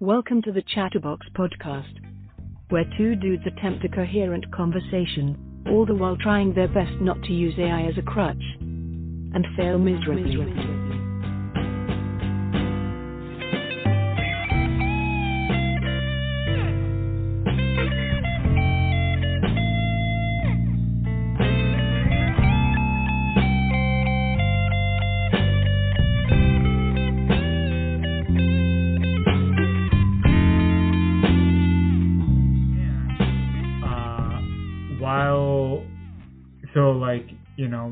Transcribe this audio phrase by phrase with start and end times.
[0.00, 1.98] Welcome to the Chatterbox podcast,
[2.68, 7.32] where two dudes attempt a coherent conversation, all the while trying their best not to
[7.32, 10.87] use AI as a crutch, and fail miserably.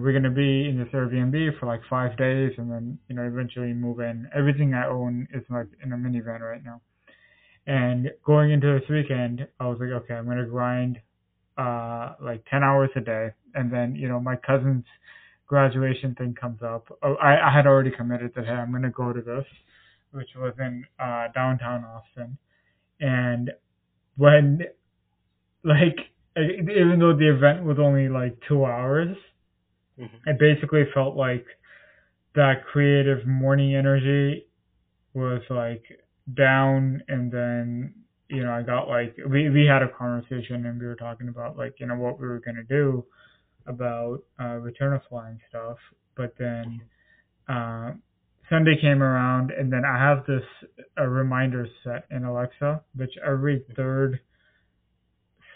[0.00, 3.72] We're gonna be in this Airbnb for like five days and then you know eventually
[3.72, 4.28] move in.
[4.34, 6.80] Everything I own is like in a minivan right now.
[7.66, 10.98] And going into this weekend, I was like, okay, I'm gonna grind
[11.58, 14.84] uh like ten hours a day, and then you know my cousin's
[15.46, 16.86] graduation thing comes up.
[17.02, 19.44] Oh, I I had already committed that hey I'm gonna go to this,
[20.12, 22.38] which was in uh downtown Austin,
[23.00, 23.50] and
[24.16, 24.60] when
[25.64, 25.96] like
[26.36, 29.16] even though the event was only like two hours,
[29.98, 30.20] Mhm.
[30.26, 31.46] it basically felt like
[32.34, 34.46] that creative morning energy
[35.14, 35.84] was like
[36.34, 37.94] down and then
[38.28, 41.56] you know I got like we we had a conversation and we were talking about
[41.56, 43.04] like you know what we were gonna do
[43.66, 45.78] about uh return of flying stuff
[46.16, 46.80] but then
[47.48, 47.92] uh
[48.50, 50.44] Sunday came around and then I have this
[50.96, 54.20] a reminder set in Alexa which every third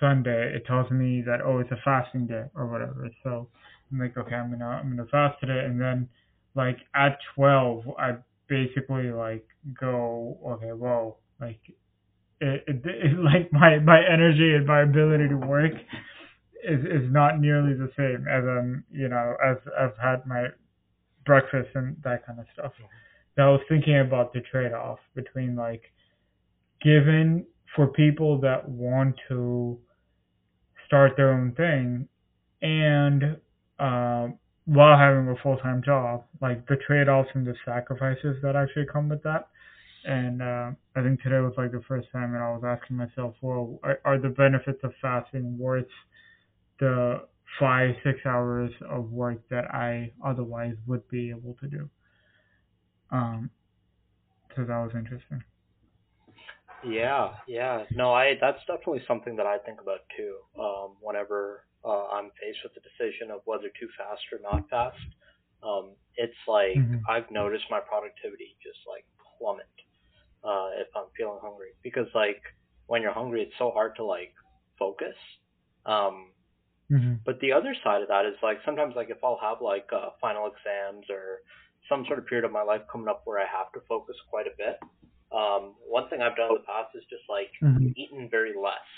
[0.00, 3.08] Sunday it tells me that oh it's a fasting day or whatever.
[3.22, 3.48] So
[3.92, 6.08] I'm like okay I'm gonna I'm gonna fast today and then
[6.54, 8.16] like at twelve I
[8.48, 9.46] basically like
[9.78, 11.60] go okay whoa like
[12.40, 15.72] it, it, it like my my energy and my ability to work
[16.64, 20.48] is is not nearly the same as um you know as I've had my
[21.24, 22.72] breakfast and that kind of stuff.
[23.36, 25.82] So I was thinking about the trade off between like
[26.82, 27.46] given
[27.76, 29.78] for people that want to
[30.86, 32.08] start their own thing
[32.62, 33.36] and
[33.80, 38.54] um while having a full time job, like the trade offs and the sacrifices that
[38.54, 39.48] actually come with that.
[40.04, 43.34] And uh, I think today was like the first time that I was asking myself,
[43.42, 45.86] well, are, are the benefits of fasting worth
[46.78, 47.22] the
[47.58, 51.90] five, six hours of work that I otherwise would be able to do?
[53.10, 53.50] Um,
[54.54, 55.42] so that was interesting.
[56.86, 57.84] Yeah, yeah.
[57.94, 60.36] No, I that's definitely something that I think about too.
[60.58, 64.98] Um, whenever uh, I'm faced with the decision of whether to fast or not fast,
[65.62, 67.08] um, it's like Mhm.
[67.08, 69.06] I've noticed my productivity just like
[69.38, 69.66] plummet
[70.44, 72.42] uh, if I'm feeling hungry because like
[72.86, 74.34] when you're hungry, it's so hard to like
[74.78, 75.16] focus.
[75.86, 76.32] Um,
[76.90, 79.88] hmm But the other side of that is like sometimes like if I'll have like
[79.92, 81.40] uh, final exams or
[81.88, 84.46] some sort of period of my life coming up where I have to focus quite
[84.46, 84.78] a bit.
[85.32, 88.88] Um, one thing I've done in the past is just like hmm eaten very less.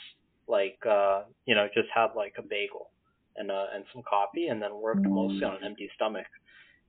[0.49, 2.93] Like uh, you know, just had like a bagel
[3.37, 6.27] and uh, and some coffee and then worked mostly on an empty stomach.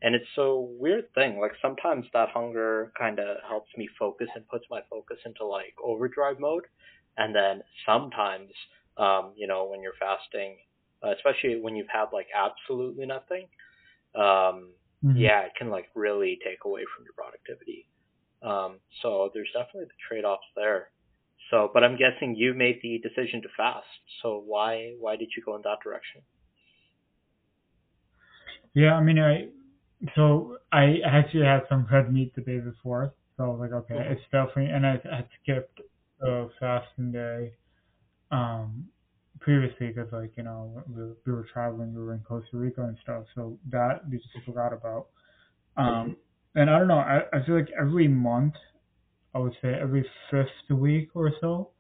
[0.02, 1.40] And it's a weird thing.
[1.40, 5.74] Like sometimes that hunger kind of helps me focus and puts my focus into like
[5.84, 6.66] overdrive mode.
[7.18, 8.52] And then sometimes,
[8.98, 10.58] um, you know, when you're fasting,
[11.04, 13.48] uh, especially when you've had like absolutely nothing,
[14.16, 17.88] um, hmm yeah, it can like really take away from your productivity.
[18.44, 20.93] Um, so there's definitely the trade-offs there.
[21.50, 23.88] So, but I'm guessing you made the decision to fast.
[24.22, 26.24] So why why did you go in that direction?
[28.74, 29.48] Yeah, I mean, I
[30.16, 33.96] so I actually had some red meat the day before, so I was like, okay,
[33.96, 34.12] Mhm.
[34.12, 35.82] it's definitely, and I had skipped
[36.20, 37.54] the fasting day
[38.32, 38.90] um
[39.40, 42.98] previously because like you know we, we were traveling, we were in Costa Rica and
[43.04, 45.08] stuff, so that we just forgot about.
[45.78, 46.18] Um,
[46.56, 48.56] and I don't know, I I feel like every month,
[49.34, 51.72] I would say every fifth week or so,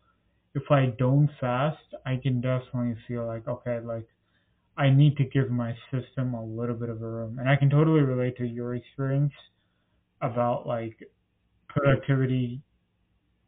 [0.55, 4.07] if I don't fast, I can definitely feel like okay, like
[4.77, 7.39] I need to give my system a little bit of a room.
[7.39, 9.33] And I can totally relate to your experience
[10.21, 10.99] about like
[11.69, 12.63] productivity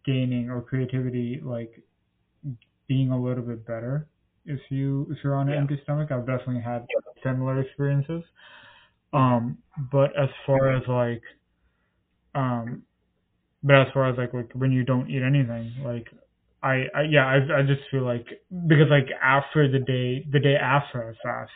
[0.06, 1.84] gaining or creativity like
[2.88, 4.10] being a little bit better
[4.46, 5.60] if you if you're on an Yeah.
[5.62, 6.12] empty stomach.
[6.12, 6.86] I've definitely had
[7.24, 8.24] similar experiences.
[9.14, 11.24] Um but as far as like
[12.36, 12.84] um
[13.66, 16.08] but as far as like like when you don't eat anything, like
[16.64, 18.28] I, I yeah, I I just feel like
[18.68, 21.52] because like after the day the day after I fast,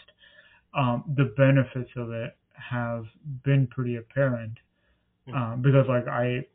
[0.78, 3.06] um, the benefits of it have
[3.46, 4.54] been pretty apparent.
[5.34, 6.46] Um, because like I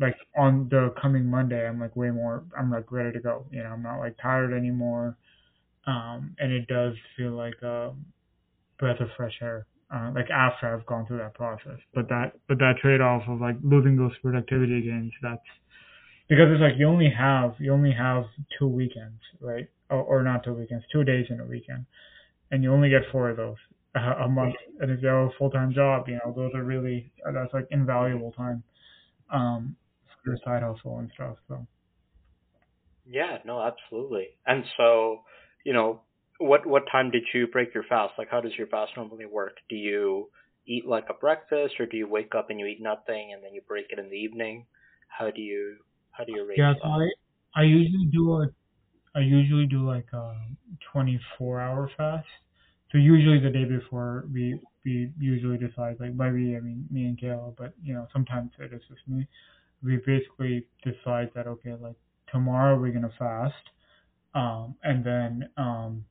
[0.00, 3.46] like on the coming Monday I'm like way more I'm like ready to go.
[3.50, 5.16] You know, I'm not like tired anymore.
[5.86, 7.92] Um, and it does feel like a
[8.78, 9.66] breath of fresh air.
[9.92, 11.78] Uh, like after I've gone through that process.
[11.94, 15.42] But that but that trade off of like losing those productivity gains, that's
[16.28, 18.24] because it's like you only have you only have
[18.58, 19.68] two weekends, right?
[19.90, 21.84] Or, or not two weekends, two days in a weekend,
[22.50, 23.56] and you only get four of those
[23.94, 24.54] a, a month.
[24.80, 27.66] And if you have a full time job, you know those are really that's like
[27.70, 28.62] invaluable time
[29.30, 31.36] um, for your side hustle and stuff.
[31.48, 31.66] So.
[33.04, 34.28] Yeah, no, absolutely.
[34.46, 35.22] And so,
[35.64, 36.02] you know,
[36.42, 38.14] what what time did you break your fast?
[38.18, 39.56] Like, how does your fast normally work?
[39.68, 40.30] Do you
[40.66, 43.54] eat like a breakfast, or do you wake up and you eat nothing and then
[43.54, 44.66] you break it in the evening?
[45.08, 45.78] How do you
[46.12, 47.08] how do you arrange Yeah, so I
[47.54, 48.48] I usually do a
[49.14, 50.34] I usually do like a
[50.92, 52.26] 24 hour fast.
[52.90, 57.06] So usually the day before we we usually decide like by we I mean me
[57.06, 59.26] and Kayla, but you know sometimes it is just me.
[59.82, 61.96] We basically decide that okay like
[62.30, 63.64] tomorrow we're gonna fast,
[64.34, 66.04] um and then um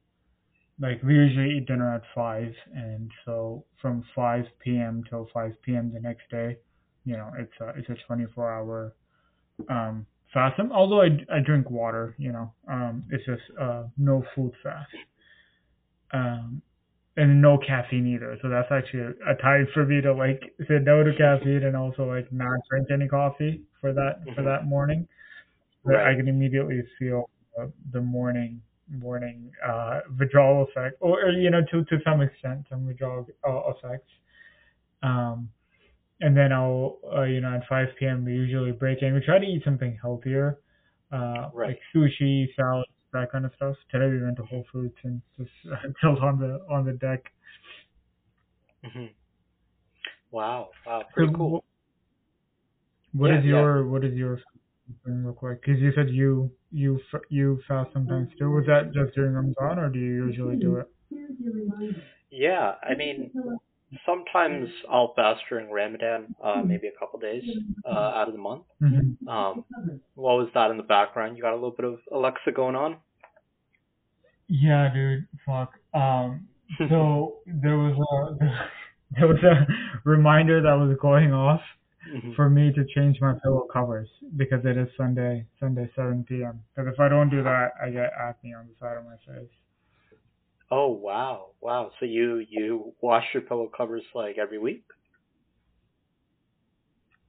[0.81, 5.03] like we usually eat dinner at five, and so from 5 p.m.
[5.09, 5.93] till 5 p.m.
[5.93, 6.57] the next day,
[7.05, 8.95] you know it's a it's a 24 hour
[9.69, 10.59] um fast.
[10.59, 14.91] Um, Although I I drink water, you know, um it's just uh no food fast.
[16.13, 16.61] Um
[17.17, 18.37] and no caffeine either.
[18.41, 21.75] So that's actually a, a time for me to like say no to caffeine and
[21.77, 24.45] also like not drink any coffee for that for Mhm.
[24.45, 25.07] that morning.
[25.85, 28.61] But I can immediately feel the, the morning
[28.91, 33.71] morning uh withdrawal effect, or, or you know to to some extent some withdrawal uh,
[33.71, 34.09] effects.
[35.03, 35.49] Um,
[36.21, 38.25] and then I'll uh, you know at 5 p.m.
[38.25, 39.13] we usually break in.
[39.13, 40.59] We try to eat something healthier,
[41.11, 41.69] uh, Right.
[41.69, 43.75] like sushi, salads, that kind of stuff.
[43.91, 45.51] Today we went to Whole Foods and just
[46.01, 47.23] chilled on the on the deck.
[48.83, 49.07] hmm
[50.31, 50.71] Wow.
[50.85, 51.03] Wow.
[51.17, 51.55] So Pretty cool.
[53.13, 53.45] wh- what Yeah, is yeah.
[53.45, 54.37] your what is your
[55.05, 55.61] thing real quick?
[55.61, 58.49] Because you said you you you fast sometimes too.
[58.51, 60.87] Was that just during Ramadan or do you usually do it?
[62.29, 62.75] Yeah.
[62.81, 63.31] I mean,
[64.05, 67.43] sometimes I'll fast during Ramadan, uh, maybe a couple days
[67.85, 68.63] uh, out of the month.
[68.79, 69.65] hmm Um,
[70.15, 71.37] what was that in the background?
[71.37, 72.97] You got a little bit of Alexa going on?
[74.47, 75.27] Yeah, dude.
[75.45, 75.73] Fuck.
[75.93, 76.47] Um.
[76.89, 78.45] So there was a
[79.19, 79.67] there was a
[80.05, 81.59] reminder that was going off
[82.07, 82.35] Mhm.
[82.35, 86.63] for me to change my pillow covers because it is Sunday Sunday 7 p.m.
[86.75, 89.49] Because if I don't do that, I get acne on the side of my face.
[90.71, 91.91] Oh wow, wow.
[91.99, 94.85] So you you wash your pillow covers like every week?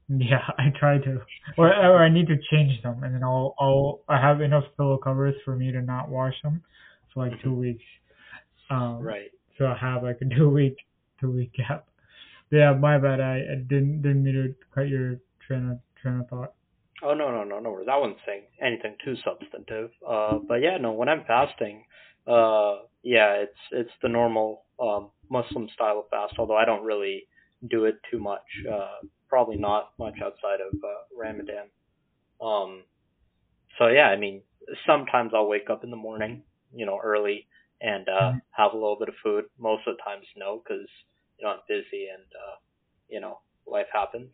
[0.09, 1.21] Yeah, I try to,
[1.57, 4.99] or or I need to change them, and then I'll I'll I have enough pillow
[4.99, 6.63] covers for me to not wash them
[7.15, 7.85] for like two weeks.
[8.71, 9.31] Um, Right.
[9.59, 10.77] so I have like a two week
[11.21, 11.87] two week gap.
[12.53, 13.21] Yeah, my bad.
[13.21, 15.17] I, I didn't didn't mean to cut your
[15.47, 16.55] train of train of thought.
[17.03, 17.89] Oh no no no no worries.
[17.91, 19.91] I wasn't saying anything too substantive.
[20.07, 20.93] Uh, but yeah, no.
[20.93, 21.85] When I'm fasting,
[22.29, 26.35] uh, yeah, it's it's the normal um Muslim style of fast.
[26.39, 27.25] Although I don't really
[27.71, 28.47] do it too much.
[28.71, 31.69] Uh, probably not much outside of uh, Ramadan.
[32.41, 32.85] Um,
[33.79, 34.43] so yeah, I mean,
[34.87, 36.43] sometimes I'll wake up in the morning,
[36.75, 37.47] you know, early
[37.81, 38.43] and uh, Mhm.
[38.53, 39.47] have a little bit of food.
[39.59, 40.89] Most of the times, no, because
[41.43, 42.57] you know I'm busy and uh,
[43.11, 44.33] you know life happens.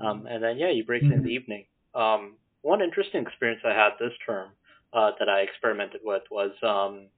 [0.00, 1.66] Um, and then yeah, you break it in the evening.
[1.94, 4.50] Um, one interesting experience I had this term
[4.94, 7.08] uh, that I experimented with was um,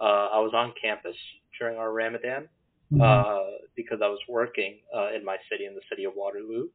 [0.00, 1.16] uh, I was on campus
[1.58, 2.48] during our Ramadan
[2.92, 3.00] Mhm.
[3.00, 6.68] uh, because I was working uh, in my city, in the city of Waterloo.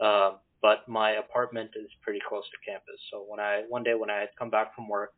[0.00, 3.00] Um, but my apartment is pretty close to campus.
[3.10, 5.14] So when I one day when I had come back from work,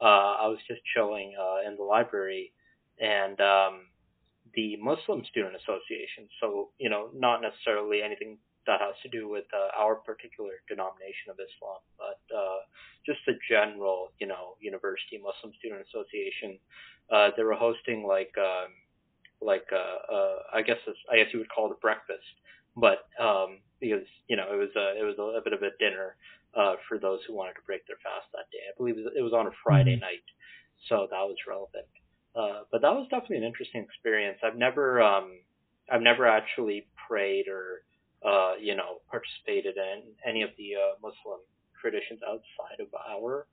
[0.00, 2.52] uh, I was just chilling uh, in the library,
[3.00, 3.86] and um,
[4.56, 6.28] the Muslim Student Association.
[6.40, 11.30] So you know, not necessarily anything that has to do with uh, our particular denomination
[11.30, 12.60] of Islam, but uh,
[13.06, 16.58] just the general, you know, University Muslim Student Association.
[17.12, 18.74] Uh, they were hosting like um,
[19.40, 22.26] like uh, uh, I guess it's, I guess you would call it a breakfast,
[22.76, 25.70] but um, because you know it was a it was a, a bit of a
[25.78, 26.16] dinner
[26.56, 28.64] uh, for those who wanted to break their fast that day.
[28.66, 30.00] I believe it was on a Friday Mhm.
[30.00, 30.26] night,
[30.88, 31.86] so that was relevant.
[32.36, 34.38] Uh, but that was definitely an interesting experience.
[34.44, 35.40] I've never um,
[35.90, 37.82] I've never actually prayed or
[38.24, 41.40] uh, you know participated in any of the uh, Muslim
[41.80, 43.46] traditions outside of our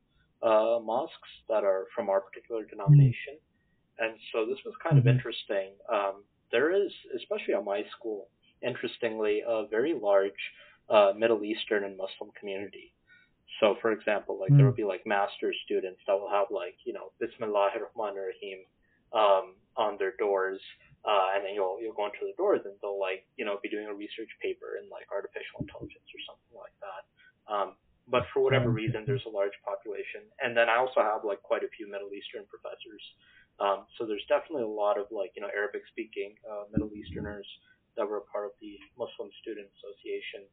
[0.44, 3.40] uh, mosques that are from our particular denomination.
[4.00, 5.08] And so this was kind of Mhm.
[5.08, 5.74] interesting.
[5.92, 8.30] Um, there is, especially at my school,
[8.62, 10.42] interestingly, a very large
[10.90, 12.94] uh, Middle Eastern and Muslim community.
[13.60, 14.70] So, for example, like there Mm.
[14.70, 18.66] will be like master's students that will have like you know Bismillahir Rahmanir Rahim
[19.14, 20.60] um, on their doors,
[21.06, 23.70] uh, and then you'll you'll go into the doors and they'll like you know be
[23.70, 27.04] doing a research paper in like artificial intelligence or something like that.
[27.52, 27.70] Um,
[28.08, 31.42] but for whatever Oh, reason, there's a large population, and then I also have like
[31.44, 33.04] quite a few Middle Eastern professors.
[33.60, 37.48] Um, so there's definitely a lot of like you know Arabic speaking uh, Middle Easterners
[37.98, 40.50] that were a part of the Muslim Student Association.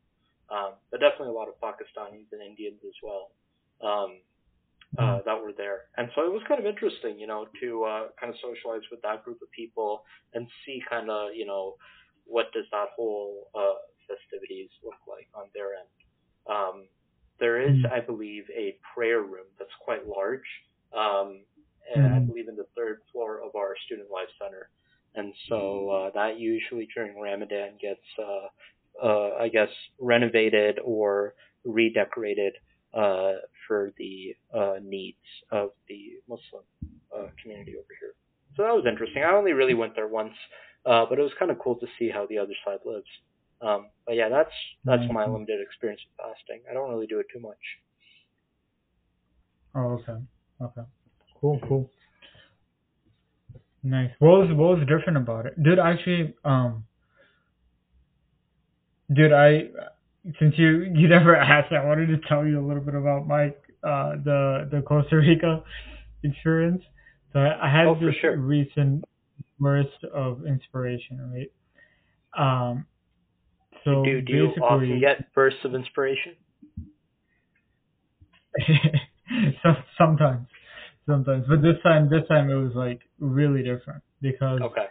[0.50, 3.32] um, but definitely a lot of Pakistanis and Indians as well.
[3.80, 4.20] Um,
[4.98, 5.82] uh, that were there.
[5.96, 9.00] And so it was kind of interesting, you know, to uh, kind of socialize with
[9.02, 10.02] that group of people
[10.34, 11.74] and see kind of, you know,
[12.24, 15.88] what does that whole uh, festivities look like on their end.
[16.48, 16.88] Um,
[17.38, 20.46] there is, I believe, a prayer room that's quite large,
[20.96, 21.40] um,
[21.94, 24.68] and I believe in the third floor of our student life center.
[25.14, 32.54] And so uh, that usually during Ramadan gets, uh, uh, I guess, renovated or redecorated
[32.94, 33.32] uh,
[33.70, 35.22] for the uh, needs
[35.52, 36.64] of the Muslim
[37.16, 38.14] uh, community over here.
[38.56, 39.22] So that was interesting.
[39.22, 40.34] I only really went there once,
[40.86, 43.06] uh, but it was kind of cool to see how the other side lives.
[43.62, 45.34] Um, but yeah, that's that's my Mhm.
[45.34, 46.62] limited experience with fasting.
[46.68, 47.64] I don't really do it too much.
[49.76, 50.18] Oh, okay.
[50.60, 50.86] Okay.
[51.40, 51.90] Cool, cool.
[53.84, 54.10] Nice.
[54.18, 55.62] What was what was different about it?
[55.62, 56.84] Did actually um
[59.12, 59.70] did I
[60.38, 63.48] since you you never asked, I wanted to tell you a little bit about my
[63.82, 65.62] uh the the Costa Rica
[66.22, 66.82] experience.
[67.32, 68.36] So I, I had Oh, this sure.
[68.36, 69.04] recent
[69.58, 71.48] burst of inspiration,
[72.36, 72.70] right?
[72.70, 72.86] Um
[73.84, 76.36] so do do you often get bursts of inspiration?
[79.62, 80.46] so, sometimes,
[81.06, 84.86] sometimes, but this time, this time it was like really different because Okay.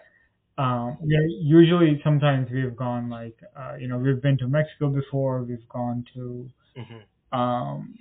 [0.60, 5.44] Um, yeah, usually sometimes we've gone like uh, you know we've been to Mexico before,
[5.44, 8.00] we've gone to hmm um,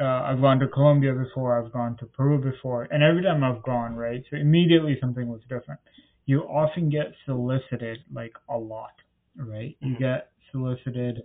[0.00, 3.62] uh, I've gone to Colombia before, I've gone to Peru before, and every time I've
[3.62, 5.80] gone, right, so immediately something was different.
[6.26, 8.92] You often get solicited like a lot,
[9.36, 9.76] right?
[9.80, 9.96] You Mhm.
[9.96, 11.22] get solicited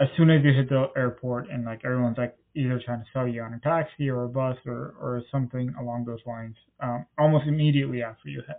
[0.00, 3.28] as soon as you hit the airport, and like everyone's like either trying to sell
[3.28, 7.46] you on a taxi or a bus or or something along those lines, um, almost
[7.46, 8.56] immediately after you hit.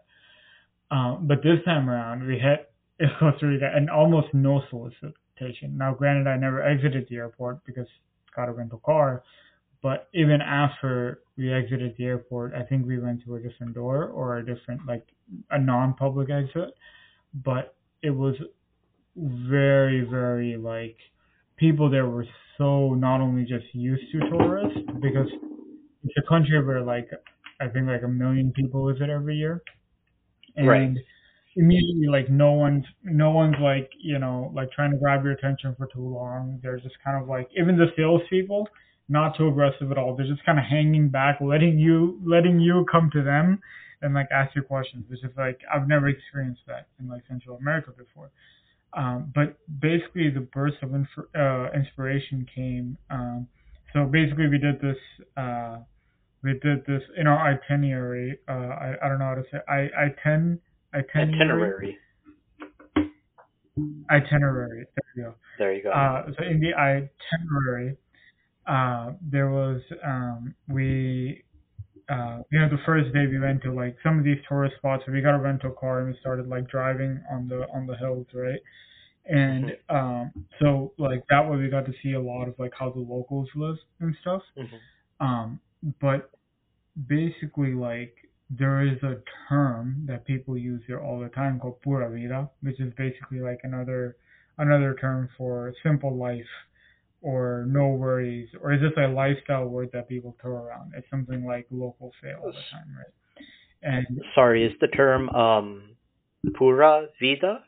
[0.90, 2.72] Um, but this time around, we hit
[3.20, 5.78] Costa Rica and almost no solicitation.
[5.78, 7.88] Now, granted, I never exited the airport because
[8.36, 9.24] got a rental car,
[9.82, 14.06] but even after we exited the airport, I think we went to a different door
[14.06, 15.06] or a different, like,
[15.52, 16.74] a non-public exit.
[17.34, 18.36] But it was
[19.16, 20.98] very, very, like,
[21.58, 22.26] people there were
[22.58, 25.28] so not only just used to tourists, because
[26.04, 27.10] it's a country where, like,
[27.60, 29.62] I think like a million people visit every year.
[30.58, 30.92] And Right.
[31.56, 35.76] immediately like no one's no one's like, you know, like trying to grab your attention
[35.78, 36.60] for too long.
[36.64, 38.68] They're just kind of like even the salespeople,
[39.10, 40.16] not too aggressive at all.
[40.16, 43.60] They're just kind of hanging back, letting you letting you come to them
[44.02, 47.58] and like ask your questions, which is like I've never experienced that in like Central
[47.58, 48.32] America before.
[48.94, 52.98] Um, but basically, the burst of inf- uh, inspiration came.
[53.10, 53.48] Um,
[53.94, 54.98] so basically, we did this.
[55.36, 55.80] Uh,
[56.48, 58.40] we did this in our itinerary.
[58.48, 59.58] Uh, I, I don't know how to say.
[59.68, 60.60] I iten
[60.94, 61.98] itinerary Itinerary.
[64.10, 64.86] itinerary.
[64.96, 65.36] There you go.
[65.60, 65.92] There you go.
[65.92, 67.98] Uh, so in the itinerary,
[68.66, 71.44] uh, there was um, we,
[72.10, 75.04] uh, you know, the first day we went to like some of these tourist spots.
[75.08, 78.28] We got a rental car and we started like driving on the on the hills,
[78.34, 78.60] right?
[79.26, 82.90] And um, so like that way we got to see a lot of like how
[82.92, 84.42] the locals live and stuff.
[84.56, 84.78] hmm
[85.20, 85.60] Um,
[86.02, 86.32] but
[87.08, 88.16] basically, like
[88.50, 89.18] there is a
[89.50, 93.60] term that people use here all the time called pura vida, which is basically like
[93.64, 94.16] another
[94.58, 96.46] another term for simple life
[97.22, 100.94] or no worries, or is this a lifestyle word that people throw around?
[100.96, 103.14] It's something like local say all the time, right?
[103.84, 105.96] And Sorry, is the term um,
[106.56, 107.64] pura vida?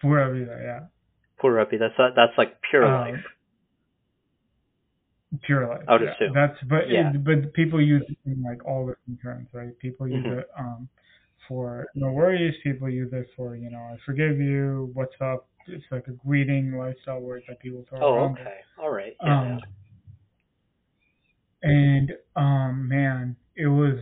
[0.00, 0.80] pura vida, yeah,
[1.38, 1.90] Pura vida.
[1.98, 3.24] That's that's like pure Um, life.
[5.42, 5.84] Pure life.
[5.88, 6.14] I would yeah.
[6.14, 6.32] assume.
[6.34, 7.10] That's but Yeah.
[7.10, 9.78] it, but people use it in like all different terms, right?
[9.78, 10.38] People use Mhm.
[10.40, 10.88] it um
[11.48, 12.54] for no worries.
[12.62, 14.90] People use it for you know I forgive you.
[14.94, 15.46] What's up?
[15.66, 18.38] It's like a greeting lifestyle word that people throw Oh, around.
[18.38, 18.60] okay.
[18.78, 19.16] All right.
[19.22, 19.40] Yeah.
[19.40, 19.60] Um,
[21.62, 23.98] and um man, it was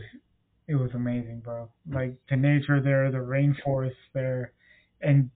[0.67, 1.69] it was amazing, bro.
[1.91, 4.53] Like the nature there, the rainforest there,
[5.01, 5.29] and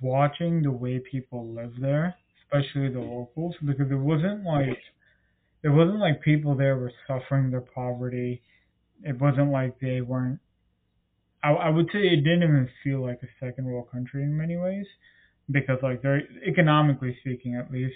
[0.00, 4.78] watching the way people live there, especially the locals, because it wasn't like
[5.62, 8.42] it wasn't like people there were suffering their poverty.
[9.02, 10.40] It wasn't like they weren't.
[11.42, 14.56] I, I would say it didn't even feel like a second world country in many
[14.56, 14.86] ways,
[15.50, 17.94] because like they're economically speaking, at least,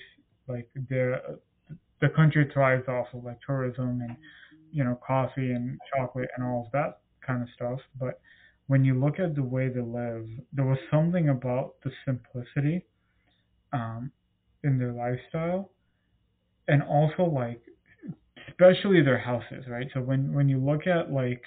[0.48, 1.40] like the
[2.00, 4.16] the country thrives off of like tourism and
[4.70, 7.80] you know coffee and chocolate and all of that kind of stuff.
[7.98, 8.20] But
[8.66, 12.86] when you look at the way they live, there was something about the simplicity
[13.72, 14.12] um,
[14.62, 15.70] in their lifestyle,
[16.68, 17.62] and also like
[18.48, 19.88] especially their houses, right?
[19.94, 21.42] So when when you look at like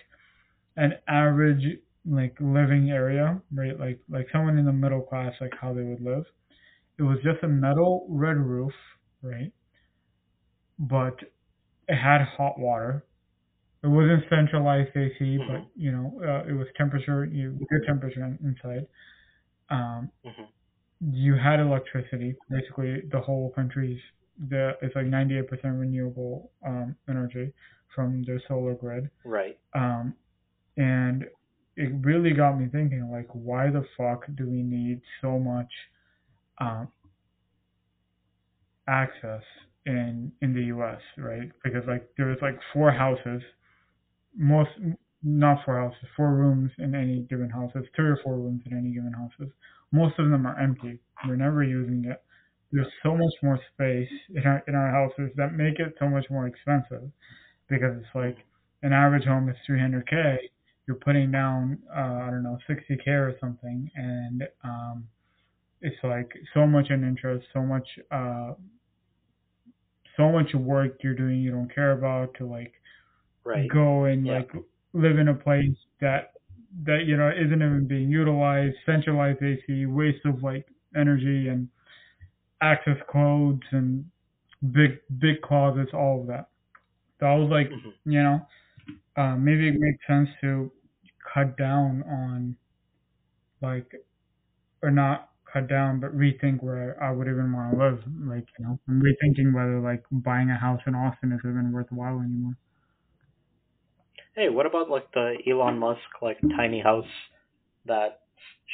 [0.78, 1.64] an average
[2.06, 3.80] like living area, right?
[3.80, 6.26] Like like someone in the middle class, like how they would live,
[7.00, 8.74] it was just a metal red roof,
[9.22, 9.52] right?
[10.80, 11.20] But
[11.88, 13.06] it had hot water.
[13.84, 15.48] It wasn't centralized AC, Mhm.
[15.48, 18.88] but you know, uh, it was temperature, you good temperature inside.
[19.70, 20.50] Um, hmm
[21.02, 22.36] you had electricity.
[22.50, 24.02] Basically, the whole country's
[24.50, 27.54] the it's like 98% renewable um, energy
[27.96, 29.10] from the solar grid.
[29.24, 29.58] Right.
[29.74, 30.14] Um,
[30.78, 31.26] and
[31.76, 35.70] it really got me thinking, like, why the fuck do we need so much
[36.60, 36.88] um,
[38.88, 39.44] access
[39.86, 41.00] in in the U.S.
[41.18, 41.52] Right?
[41.64, 43.42] Because like there's like four houses,
[44.36, 44.70] most
[45.24, 47.72] not four houses, four rooms in any given house.
[47.74, 49.54] There's three or four rooms in any given houses.
[49.92, 51.00] Most of them are empty.
[51.28, 52.22] We're never using it.
[52.72, 56.26] There's so much more space in our in our houses that make it so much
[56.30, 57.10] more expensive
[57.70, 58.38] because it's like
[58.84, 60.38] an average home is 300k.
[60.88, 65.08] You're putting down uh, I don't know 60k or something, and um,
[65.82, 68.54] it's like so much in interest, so much uh,
[70.16, 72.74] so much work you're doing you don't care about to like
[73.44, 73.72] Right.
[73.72, 74.40] go and Yeah.
[74.40, 74.52] like
[74.94, 76.34] live in a place that
[76.86, 81.70] that you know isn't even being utilized, centralized AC, waste of like energy and
[82.62, 84.10] access codes and
[84.72, 86.50] big big closets, all of that.
[87.20, 87.94] So I was like, Mhm.
[88.06, 88.48] you know,
[89.18, 90.72] uh, maybe it makes sense to
[91.34, 92.58] cut down on
[93.62, 93.92] like
[94.84, 98.04] or not cut down but rethink where I would even want to live.
[98.28, 102.20] Like, you know, I'm rethinking whether like buying a house in Austin is even worthwhile
[102.22, 102.58] anymore.
[104.36, 107.10] Hey, what about like the Elon Musk like tiny house
[107.86, 108.16] that's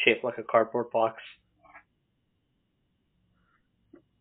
[0.05, 1.21] shaped like a cardboard box?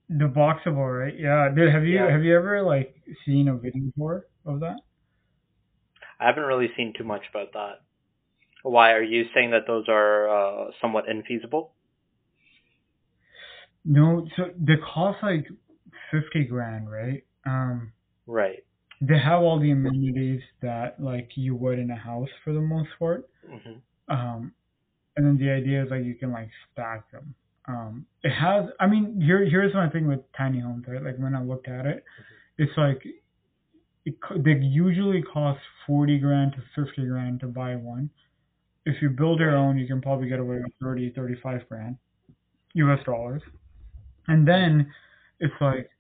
[0.08, 1.18] The Boxabl, right?
[1.18, 1.48] Yeah.
[1.54, 2.10] Dude, have you Yeah.
[2.10, 2.94] have you ever like
[3.24, 4.76] seen a video for of that?
[6.20, 7.82] I haven't really seen too much about that.
[8.62, 11.70] Why are you saying that those are uh, somewhat infeasible?
[13.84, 15.46] No, so they cost like
[16.10, 17.24] fifty grand, right?
[17.46, 17.92] Um,
[18.26, 18.64] Right.
[19.00, 22.90] they have all the amenities that like you would in a house for the most
[22.98, 23.28] part.
[23.46, 24.52] hmm Um,
[25.16, 27.34] and then the idea is like you can like stack them.
[27.68, 28.66] Um, it has.
[28.80, 31.02] I mean, here here's my thing with tiny homes, right?
[31.02, 32.04] Like when I looked at it,
[32.58, 33.02] it's like
[34.04, 38.10] it, they usually cost forty grand to fifty grand to buy one.
[38.84, 41.96] If you build your own, you can probably get away with 30, 35 grand,
[42.74, 42.98] U.S.
[43.06, 43.42] dollars.
[44.26, 44.92] And then
[45.40, 45.90] it's like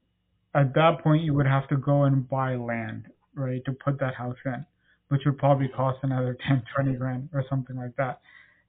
[0.54, 4.14] at that point you would have to go and buy land, right, to put that
[4.14, 4.66] house in,
[5.08, 8.20] which would probably cost another 10, 20 grand or something like that.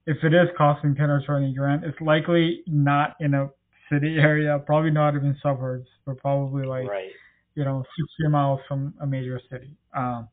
[0.05, 3.49] If it is costing 10 or 20 grand, it's likely not in a
[3.91, 7.11] city area, probably not even suburbs, but probably like right.
[7.55, 7.83] you know,
[8.19, 9.75] 60 miles from a major city.
[9.95, 10.27] Um,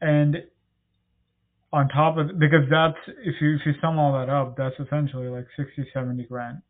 [0.00, 0.36] and
[1.72, 5.28] on top of, because that's, if you, if you sum all that up, that's essentially
[5.28, 6.62] like 60, 70 grand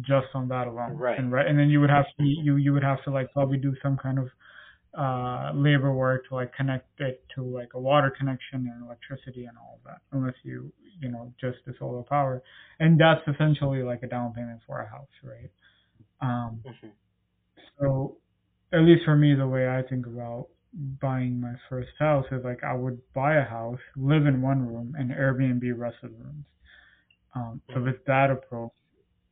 [0.00, 0.96] just on that alone.
[0.96, 1.18] Right.
[1.18, 1.46] And right.
[1.46, 3.96] And then you would have to, you, you would have to like probably do some
[3.96, 4.28] kind of,
[4.96, 9.56] uh, labor work to like connect it to like a water connection and electricity and
[9.58, 12.42] all of that, unless you, you know, just the solar power.
[12.80, 15.50] And that's essentially like a down payment for a house, right?
[16.20, 16.88] Um, hmm
[17.78, 18.16] so,
[18.72, 20.48] at least for me, the way I think about
[21.00, 24.94] buying my first house is like I would buy a house, live in one room,
[24.98, 26.44] and Airbnb rest of the rooms.
[27.34, 28.72] Um, so with that approach,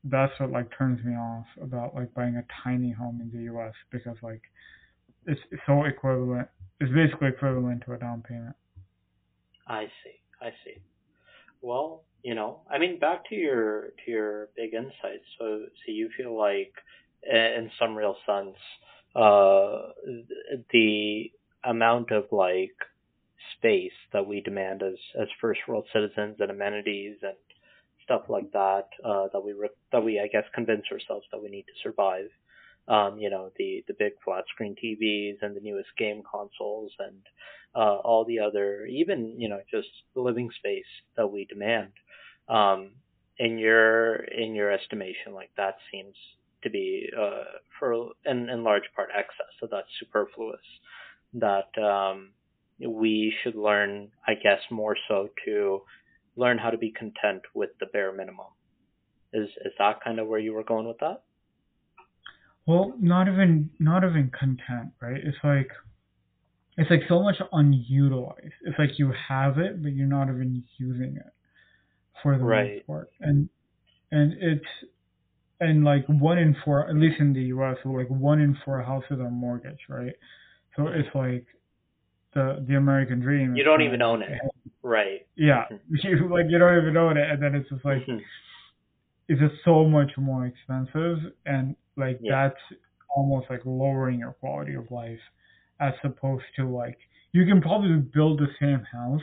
[0.05, 3.75] that's what like turns me off about like buying a tiny home in the U.S.
[3.91, 4.43] because like
[5.27, 6.49] it's, so equivalent.
[6.81, 8.57] It's basically equivalent to a down payment.
[9.67, 10.21] I see.
[10.41, 10.81] I see.
[11.63, 15.25] Well, you know, I mean, back to your to your big insights.
[15.39, 16.73] So, so you feel like,
[17.23, 18.57] in some real sense,
[19.15, 19.93] uh,
[20.73, 21.31] the
[21.65, 22.75] amount of like
[23.57, 27.37] space that we demand as as first world citizens and amenities and
[28.05, 31.49] stuff like that uh, that we re- that we I guess convince ourselves that we
[31.49, 32.29] need to survive.
[32.87, 37.23] Um, you know, the the big flat screen TVs and the newest game consoles and
[37.75, 40.85] uh, all the other, even you know, just the living space
[41.17, 41.93] that we demand.
[42.49, 42.91] Um,
[43.39, 46.15] in your in your estimation, like that seems
[46.63, 47.45] to be uh,
[47.79, 50.61] for in, in large part excess, so that's superfluous.
[51.35, 52.31] That um,
[52.81, 55.83] we should learn, I guess, more so to
[56.37, 58.47] learn how to be content with the bare minimum.
[59.33, 61.23] Is is that kind of where you were going with that?
[62.67, 65.21] Well, not even not even content, right?
[65.23, 65.71] It's like
[66.77, 68.55] it's like so much unutilized.
[68.63, 71.33] It's like you have it, but you're not even using it
[72.23, 72.71] for the Right.
[72.71, 73.11] most part.
[73.21, 73.49] And
[74.13, 74.67] and it's
[75.61, 78.83] and like one in four, at least in the U.S., so like one in four
[78.83, 80.15] houses are mortgaged, right?
[80.77, 81.47] So it's like
[82.35, 83.57] the the American dream.
[83.57, 84.41] You don't even own it.
[84.83, 85.27] Right.
[85.37, 88.23] Yeah, you like you don't even own it, and then it's just like Mhm.
[89.29, 92.35] It's just so much more expensive, and like Yeah.
[92.35, 92.59] that's
[93.15, 95.21] almost like lowering your quality of life,
[95.81, 96.99] as opposed to like
[97.33, 99.23] you can probably build the same house,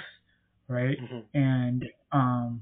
[0.68, 0.98] right?
[1.00, 2.62] hmm And um,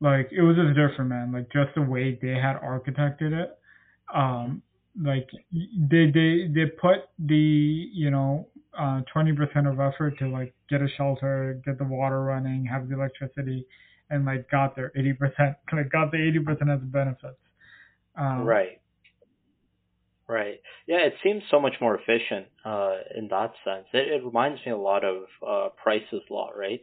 [0.00, 1.32] like it was just different, man.
[1.32, 3.58] Like just the way they had architected it,
[4.14, 4.62] um,
[5.00, 10.54] like they they they put the you know uh twenty percent of effort to like
[10.68, 13.64] get a shelter, get the water running, have the electricity,
[14.12, 17.38] and like got their eighty percent, like got the eighty percent as benefits.
[18.16, 18.80] Um, Right.
[20.28, 20.60] Right.
[20.86, 23.86] Yeah, it seems so much more efficient uh, in that sense.
[23.92, 26.80] It, it reminds me a lot of uh, Price's Law, right?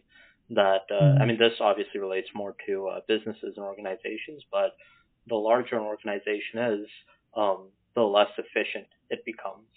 [0.51, 1.27] That uh, I Mhm.
[1.27, 4.75] mean, this obviously relates more to uh, businesses and organizations, but
[5.27, 6.87] the larger an organization is,
[7.35, 9.67] um, the less efficient it becomes.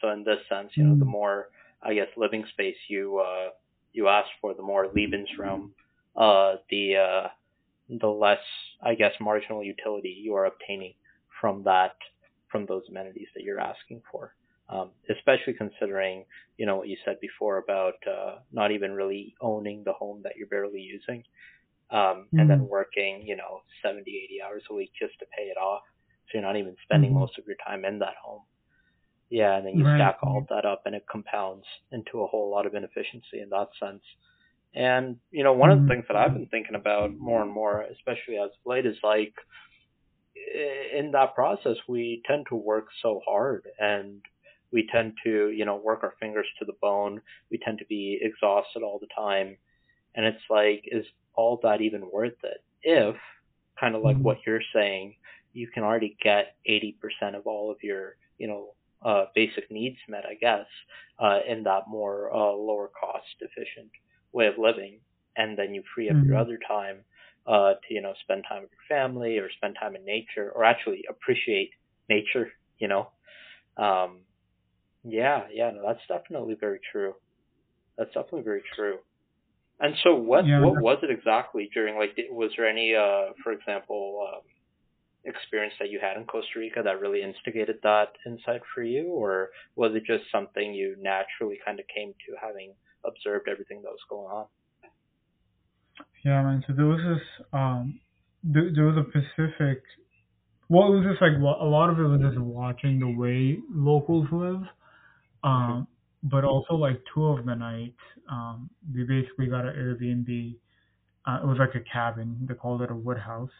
[0.00, 1.10] So in this sense, you know, the Mm.
[1.10, 1.48] more
[1.82, 3.50] I guess living space you uh,
[3.92, 5.70] you ask for, the more Lebensraum,
[6.16, 7.28] uh, the uh,
[7.88, 8.44] the less
[8.82, 10.94] I guess marginal utility you are obtaining
[11.40, 11.96] from that
[12.50, 14.34] from those amenities that you're asking for.
[14.68, 16.24] Um, especially considering,
[16.56, 20.34] you know, what you said before about uh, not even really owning the home that
[20.36, 21.24] you're barely using,
[21.90, 22.68] um, and then Mhm.
[22.68, 25.82] working, you know, 70, 80 hours a week just to pay it off.
[26.26, 27.14] So you're not even spending Mhm.
[27.14, 28.42] most of your time in that home.
[29.30, 29.94] Yeah, and then you Right.
[29.96, 33.68] stack all that up and it compounds into a whole lot of inefficiency in that
[33.80, 34.02] sense.
[34.74, 35.88] And, you know, one of the Mhm.
[35.88, 39.34] things that I've been thinking about more and more, especially as of late, is like,
[40.94, 44.22] in that process, we tend to work so hard and
[44.72, 47.20] we tend to, you know, work our fingers to the bone.
[47.50, 49.56] We tend to be exhausted all the time.
[50.14, 52.64] And it's like, is all that even worth it?
[52.82, 53.16] If,
[53.78, 54.24] kind of like Mhm.
[54.24, 55.16] what you're saying,
[55.52, 60.24] you can already get 80% of all of your, you know, uh, basic needs met,
[60.26, 60.66] I guess,
[61.18, 63.90] uh, in that more uh, lower cost efficient
[64.32, 65.00] way of living.
[65.36, 66.38] And then you free up your Mhm.
[66.38, 67.04] other time
[67.46, 70.64] uh, to, you know, spend time with your family or spend time in nature or
[70.64, 71.70] actually appreciate
[72.08, 73.10] nature, you know.
[73.76, 74.22] Um,
[75.04, 77.14] yeah, yeah, no, that's definitely very true.
[77.98, 78.98] That's definitely very true.
[79.80, 81.96] And so, what Yeah, what was it exactly during?
[81.98, 84.42] Like, was there any, uh, for example, um,
[85.24, 89.50] experience that you had in Costa Rica that really instigated that insight for you, or
[89.76, 94.00] was it just something you naturally kind of came to having observed everything that was
[94.08, 94.46] going on?
[96.24, 96.64] Yeah, man.
[96.66, 98.00] So there was this, um,
[98.42, 99.82] there, there was a Pacific.
[100.68, 104.28] Well, it was just like a lot of it was just watching the way locals
[104.30, 104.62] live,
[105.42, 105.88] um,
[106.22, 107.98] but also like two of the nights,
[108.30, 110.54] um, we basically got an Airbnb.
[111.26, 112.46] Uh, it was like a cabin.
[112.48, 113.50] They called it a wood house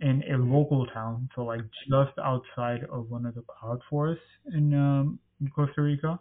[0.00, 4.74] in a local town, so like just outside of one of the cloud forests in,
[4.74, 6.18] um, in Costa Rica.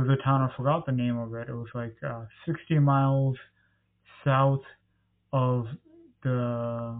[0.00, 0.40] It was a town.
[0.40, 1.48] I forgot the name of it.
[1.48, 3.36] It was like uh, 60 miles
[4.24, 4.62] south
[5.32, 5.66] of
[6.22, 6.98] the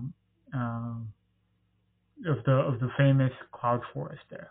[0.52, 1.12] um,
[2.26, 4.50] of the of the famous cloud forest there,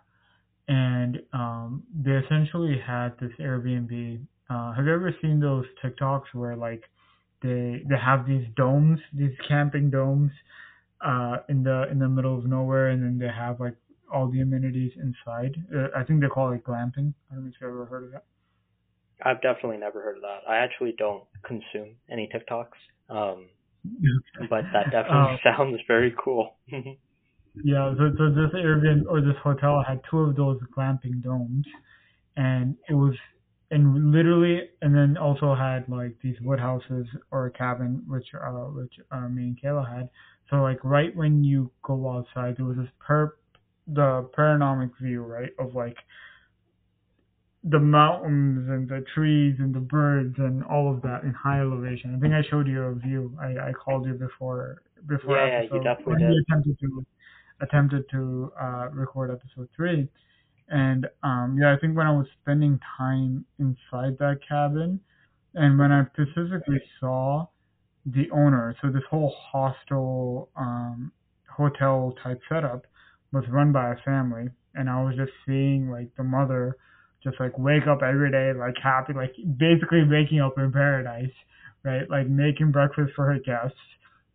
[0.67, 4.21] and um, they essentially had this Airbnb.
[4.49, 6.83] Uh, have you ever seen those TikToks where like
[7.43, 10.31] they they have these domes, these camping domes,
[11.01, 13.75] uh, in the in the middle of nowhere, and then they have like
[14.11, 15.55] all the amenities inside.
[15.75, 17.13] Uh, I think they call it glamping.
[17.29, 18.23] I don't know if you've ever heard of that.
[19.23, 20.49] I've definitely never heard of that.
[20.49, 22.79] I actually don't consume any TikToks,
[23.09, 23.47] um,
[24.49, 26.55] but that definitely Um, sounds very cool.
[27.63, 31.65] Yeah, so, so this Airbnb or this hotel had two of those glamping domes,
[32.37, 33.15] and it was,
[33.71, 38.49] and literally, and then also had like these wood houses or a cabin, which uh,
[38.77, 40.09] which uh, me and Kayla had.
[40.49, 43.35] So like right when you go outside, there was this per
[43.87, 45.97] the panoramic view, right, of like
[47.63, 52.15] the mountains and the trees and the birds and all of that in high elevation.
[52.15, 53.37] I think I showed you a view.
[53.41, 56.29] I, I called you before before Yeah, yeah, you episode definitely when did.
[56.29, 57.05] we attempted to
[57.61, 60.07] attempted to uh, record episode three.
[60.69, 64.99] And um, yeah, I think when I was spending time inside that cabin,
[65.55, 67.47] and when I specifically saw
[68.05, 71.11] the owner, so this whole hostel um,
[71.49, 72.85] hotel type setup
[73.33, 76.77] was run by a family, and I was just seeing like the mother
[77.23, 81.31] just like wake up every day like happy, like basically waking up in paradise,
[81.83, 82.09] right?
[82.09, 83.77] Like making breakfast for her guests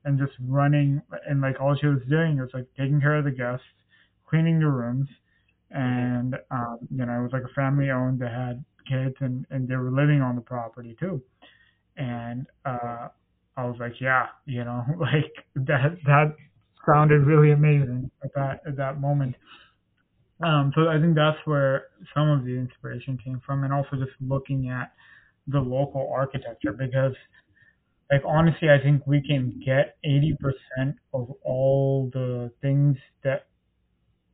[0.05, 3.31] and just running and like all she was doing was like taking care of the
[3.31, 3.65] guests,
[4.29, 5.09] cleaning the rooms,
[5.71, 8.21] and um, you know it was like a family owned.
[8.21, 11.23] that had kids and and they were living on the property too,
[11.97, 13.09] and uh,
[13.57, 16.37] I was like, yeah, you know, like that that
[16.87, 19.35] sounded really amazing at that at that moment.
[20.43, 24.13] Um, so I think that's where some of the inspiration came from, and also just
[24.21, 24.93] looking at
[25.47, 27.15] the local architecture because
[28.11, 33.47] like honestly, I think we can get 80% of all the things that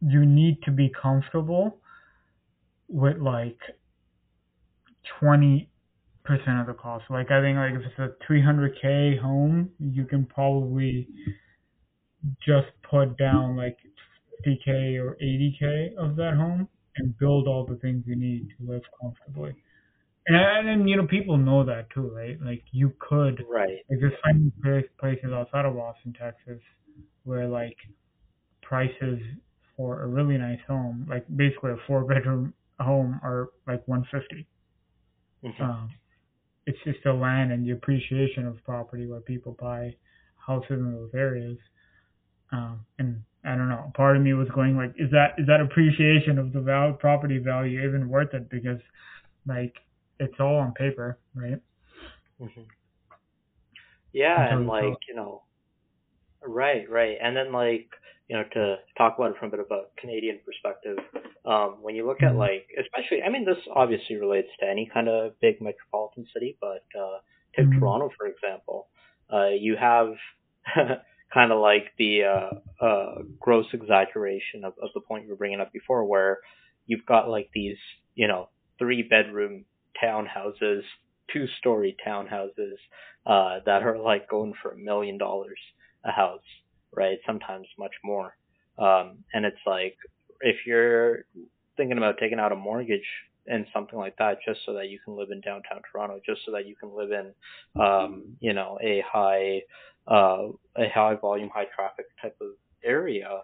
[0.00, 1.78] you need to be comfortable
[2.88, 3.58] with like
[5.22, 5.66] 20%
[6.26, 7.04] of the cost.
[7.10, 11.08] Like I think like if it's a 300k home, you can probably
[12.44, 13.78] just put down like
[14.46, 18.82] 50k or 80k of that home and build all the things you need to live
[19.00, 19.54] comfortably.
[20.26, 22.40] And and you know people know that too, right?
[22.42, 23.86] Like you could Right.
[23.90, 24.52] like there's finding
[25.00, 26.60] places outside of Austin, Texas,
[27.24, 27.76] where like
[28.62, 29.20] prices
[29.76, 34.46] for a really nice home, like basically a four bedroom home, are like 150.
[35.42, 35.70] Mhm.
[35.70, 35.90] Um,
[36.66, 39.96] it's just the land and the appreciation of property where people buy
[40.36, 41.58] houses in those areas.
[42.52, 43.92] Um, and I don't know.
[43.96, 47.38] Part of me was going like, is that is that appreciation of the val- property
[47.38, 48.50] value even worth it?
[48.50, 48.80] Because
[49.46, 49.74] like
[50.20, 51.60] it's all on paper, right?
[52.40, 52.62] hmm
[54.12, 55.44] Yeah, Until and like go- you know,
[56.42, 57.88] right, right, and then like
[58.28, 60.98] you know to talk about it from a bit of a Canadian perspective,
[61.46, 62.38] um, when you look at Mhm.
[62.38, 66.84] like especially, I mean, this obviously relates to any kind of big metropolitan city, but
[66.98, 67.18] uh,
[67.56, 67.78] take Mhm.
[67.78, 68.88] Toronto for example,
[69.32, 70.14] uh, you have
[71.32, 75.60] kind of like the uh, uh, gross exaggeration of, of the point you were bringing
[75.60, 76.38] up before, where
[76.86, 77.76] you've got like these
[78.14, 79.64] you know three bedroom
[80.02, 80.82] townhouses,
[81.32, 82.74] two story townhouses
[83.26, 85.58] uh, that are like going for a million dollars
[86.04, 86.40] a house,
[86.94, 87.18] right?
[87.26, 88.36] Sometimes much more.
[88.78, 89.96] Um, and it's like
[90.40, 91.24] if you're
[91.76, 93.06] thinking about taking out a mortgage
[93.46, 96.52] and something like that just so that you can live in downtown Toronto, just so
[96.52, 99.60] that you can live in, um, you know, a high,
[100.10, 102.48] uh, a high volume, high traffic type of
[102.84, 103.42] area,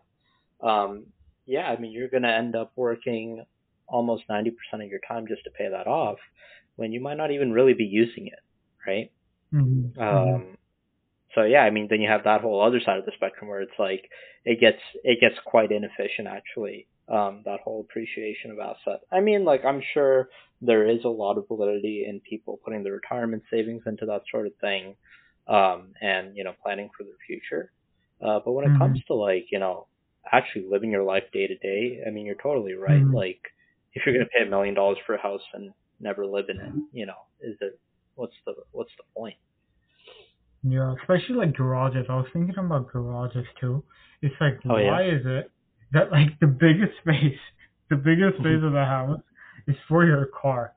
[0.62, 1.06] um,
[1.46, 3.44] yeah, I mean, you're going to end up working
[3.88, 6.18] almost 90% of your time just to pay that off
[6.76, 8.40] when you might not even really be using it,
[8.86, 9.12] right?
[9.52, 9.92] Mhm.
[9.94, 10.02] Mhm.
[10.02, 10.58] Um,
[11.34, 13.60] so yeah, I mean, then you have that whole other side of the spectrum where
[13.60, 14.10] it's like
[14.44, 16.88] it gets it gets quite inefficient actually.
[17.08, 19.00] Um, that whole appreciation of asset.
[19.12, 20.28] I mean, like I'm sure
[20.60, 24.46] there is a lot of validity in people putting their retirement savings into that sort
[24.46, 24.96] of thing,
[25.48, 27.72] um, and you know planning for their future.
[28.24, 28.78] Uh, but when it Mhm.
[28.78, 29.86] comes to like you know
[30.32, 33.06] actually living your life day to day, I mean, you're totally right.
[33.06, 33.12] Mhm.
[33.12, 33.40] Like
[33.94, 36.74] if you're gonna pay a million dollars for a house and never live in it,
[36.92, 37.78] you know, is it
[38.16, 39.36] what's the what's the point?
[40.62, 42.06] Yeah, especially like garages.
[42.08, 43.84] I was thinking about garages too.
[44.22, 44.98] It's like, Oh, yeah.
[44.98, 45.50] why is it
[45.92, 47.38] that like the biggest space,
[47.90, 49.20] the biggest space of the house
[49.68, 50.72] is for your car?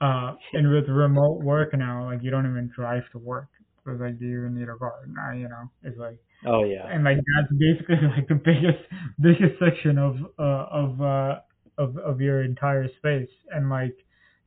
[0.00, 3.48] Uh, and with remote work now, like you don't even drive to work.
[3.84, 4.94] So it's like, do you even need a car?
[5.08, 6.92] Nah, you know, it's like, Oh yeah.
[6.92, 8.84] and like that's basically like the biggest,
[9.20, 11.40] biggest section of, uh, of, uh,
[11.78, 13.30] of, of your entire space.
[13.50, 13.96] And like,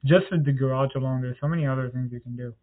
[0.05, 2.53] just with the garage alone, there's so many other things you can do.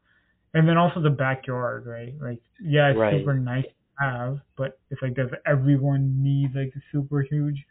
[0.55, 2.15] And then also the backyard, right?
[2.21, 3.11] Like, yeah, it's Right.
[3.11, 7.65] super nice to have, but it's like, does everyone need like a super huge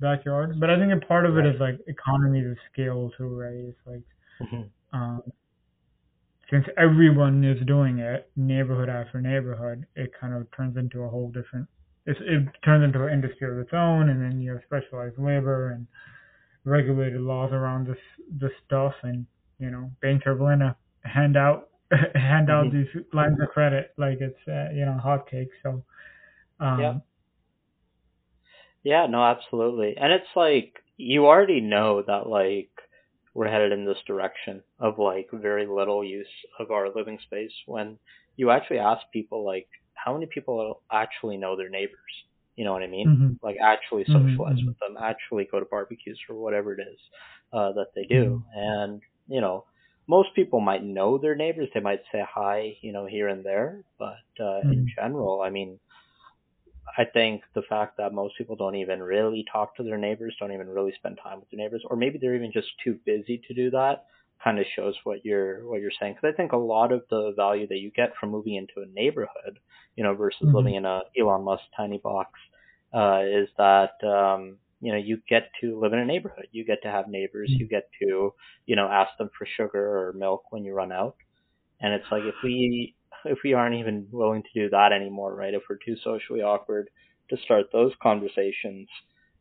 [0.00, 0.58] backyard?
[0.60, 1.46] But I think a part of it Right.
[1.46, 3.54] is like economies of scale too, right?
[3.54, 4.02] It's like,
[4.40, 4.70] Mhm.
[4.92, 5.22] um,
[6.50, 11.30] since everyone is doing it, neighborhood after neighborhood, it kind of turns into a whole
[11.30, 11.68] different.
[12.06, 15.70] It's, it turns into an industry of its own, and then you have specialized labor
[15.72, 15.86] and
[16.64, 17.98] regulated laws around this
[18.30, 19.26] this stuff, and
[19.58, 21.68] you know banks are willing to hand out
[22.14, 22.72] hand out Mhm.
[22.72, 25.56] these lines of credit like it's uh, you know hotcakes.
[25.62, 25.84] So,
[26.60, 27.00] um, Yeah.
[28.82, 29.96] Yeah, no, absolutely.
[29.96, 32.70] And it's like you already know that like
[33.38, 36.28] we're headed in this direction of like very little use
[36.60, 37.98] of our living space when
[38.36, 42.14] you actually ask people like how many people actually know their neighbors?
[42.56, 43.12] You know what I mean?
[43.12, 44.68] mhm, Like actually Mhm, socialize mhm.
[44.68, 47.00] with them, actually go to barbecues or whatever it is
[47.52, 48.40] uh that they do.
[48.54, 49.66] And, you know,
[50.08, 51.68] most people might know their neighbors.
[51.74, 54.94] They might say hi, you know, here and there, but uh in Mhm.
[54.96, 55.80] general, I mean,
[56.98, 60.52] I think the fact that most people don't even really talk to their neighbors, don't
[60.52, 63.54] even really spend time with their neighbors, or maybe they're even just too busy to
[63.54, 64.06] do that,
[64.44, 66.14] kind of shows what you're what you're saying.
[66.14, 68.86] Because I think a lot of the value that you get from moving into a
[68.92, 69.60] neighborhood,
[69.96, 70.54] you know, versus Mhm.
[70.54, 72.30] living in a Elon Musk tiny box,
[72.92, 76.48] uh, is that um, you know you get to live in a neighborhood.
[76.52, 77.50] You get to have neighbors.
[77.50, 77.60] Mhm.
[77.60, 78.34] You get to
[78.66, 81.16] you know ask them for sugar or milk when you run out.
[81.80, 85.54] And it's like if we if we aren't even willing to do that anymore, right?
[85.54, 86.88] If we're too socially awkward
[87.30, 88.88] to start those conversations,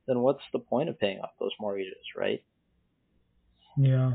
[0.08, 2.44] then what's the point of paying off those mortgages, right?
[3.78, 4.14] yeah,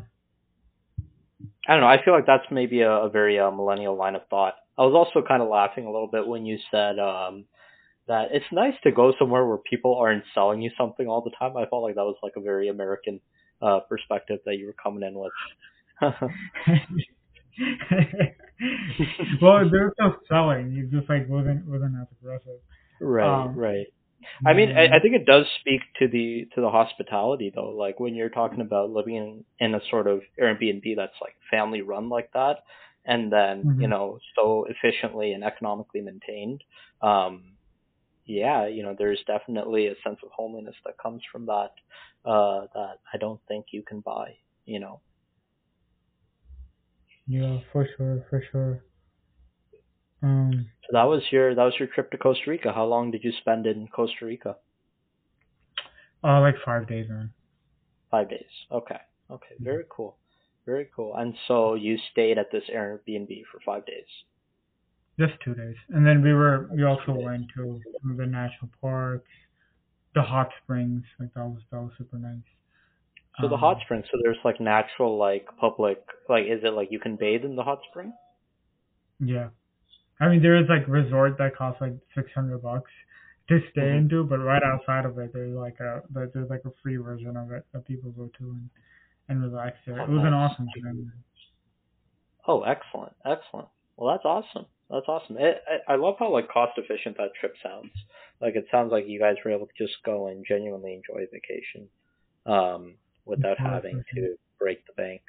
[1.68, 1.86] I don't know.
[1.86, 4.54] I feel like that's maybe a, a very uh, millennial line of thought.
[4.76, 7.44] I was also kind of laughing a little bit when you said um,
[8.08, 11.56] that it's nice to go somewhere where people aren't selling you something all the time.
[11.56, 13.20] I felt like that was like a very American
[13.60, 15.32] uh, perspective that you were coming in with.
[19.42, 20.72] well, they're still selling.
[20.72, 22.60] You just like wasn't wasn't as aggressive.
[23.00, 23.86] Right, Um, right.
[24.46, 24.72] I mean.
[24.76, 27.70] I, I think it does speak to the to the hospitality though.
[27.70, 31.82] Like when you're talking about living in, in a sort of Airbnb that's like family
[31.82, 32.58] run like that,
[33.06, 33.90] and then you Mhm.
[33.90, 36.62] know so efficiently and economically maintained.
[37.02, 37.56] Um,
[38.26, 41.70] yeah, you know, there's definitely a sense of homeliness that comes from that
[42.24, 44.36] uh, that I don't think you can buy.
[44.66, 45.00] You know.
[47.26, 48.84] Yeah, for sure, for sure.
[50.22, 52.72] Um, So that was your that was your trip to Costa Rica.
[52.72, 54.56] How long did you spend in Costa Rica?
[56.24, 57.32] oh, like five days, man.
[58.10, 58.50] Five days.
[58.70, 59.00] Okay.
[59.30, 59.54] Okay.
[59.60, 60.16] Very cool.
[60.66, 61.16] Very cool.
[61.16, 64.06] And so you stayed at this Airbnb for five days.
[65.18, 68.70] Just two days, and then we were we also went to some of the national
[68.80, 69.28] parks,
[70.14, 71.04] the hot springs.
[71.20, 72.48] Like that was that was super nice.
[73.40, 74.04] So the Um, hot spring.
[74.10, 77.62] So there's like natural, like public, like is it like you can bathe in the
[77.64, 78.12] hot spring?
[79.20, 79.50] Yeah.
[80.20, 82.90] I mean, there is like resort that costs like six hundred bucks
[83.48, 83.98] to stay Mhm.
[83.98, 87.50] into, but right outside of it, there's like a there's like a free version of
[87.52, 88.70] it that people go to and
[89.28, 90.00] and relax there.
[90.00, 91.12] Oh, It was an awesome time.
[92.46, 93.68] Oh, excellent, excellent.
[93.96, 94.66] Well, that's awesome.
[94.90, 95.36] That's awesome.
[95.38, 97.92] It, I I love how like cost efficient that trip sounds.
[98.40, 101.88] Like it sounds like you guys were able to just go and genuinely enjoy vacation,
[102.46, 105.22] um, without having to break the bank.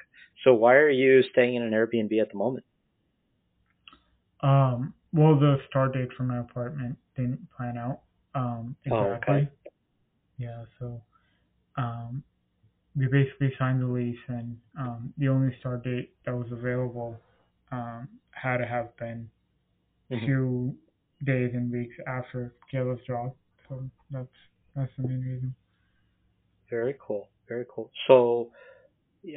[0.44, 2.64] So why are you staying in an Airbnb at the moment?
[4.40, 8.02] Um, well, the start date for my apartment didn't plan out.
[8.34, 9.16] Um, Oh, exactly.
[9.16, 9.50] okay.
[10.38, 11.02] Yeah, so
[11.76, 12.24] um,
[12.96, 17.20] we basically signed the lease, and um, the only start date that was available
[17.72, 19.30] um, had to have been
[20.10, 20.24] Mhm.
[20.24, 20.76] few
[21.24, 23.34] days and weeks after Kayla's job.
[23.68, 24.28] So that's
[24.76, 25.54] that's the main reason.
[26.70, 27.30] Very cool.
[27.48, 27.90] Very cool.
[28.06, 28.50] So,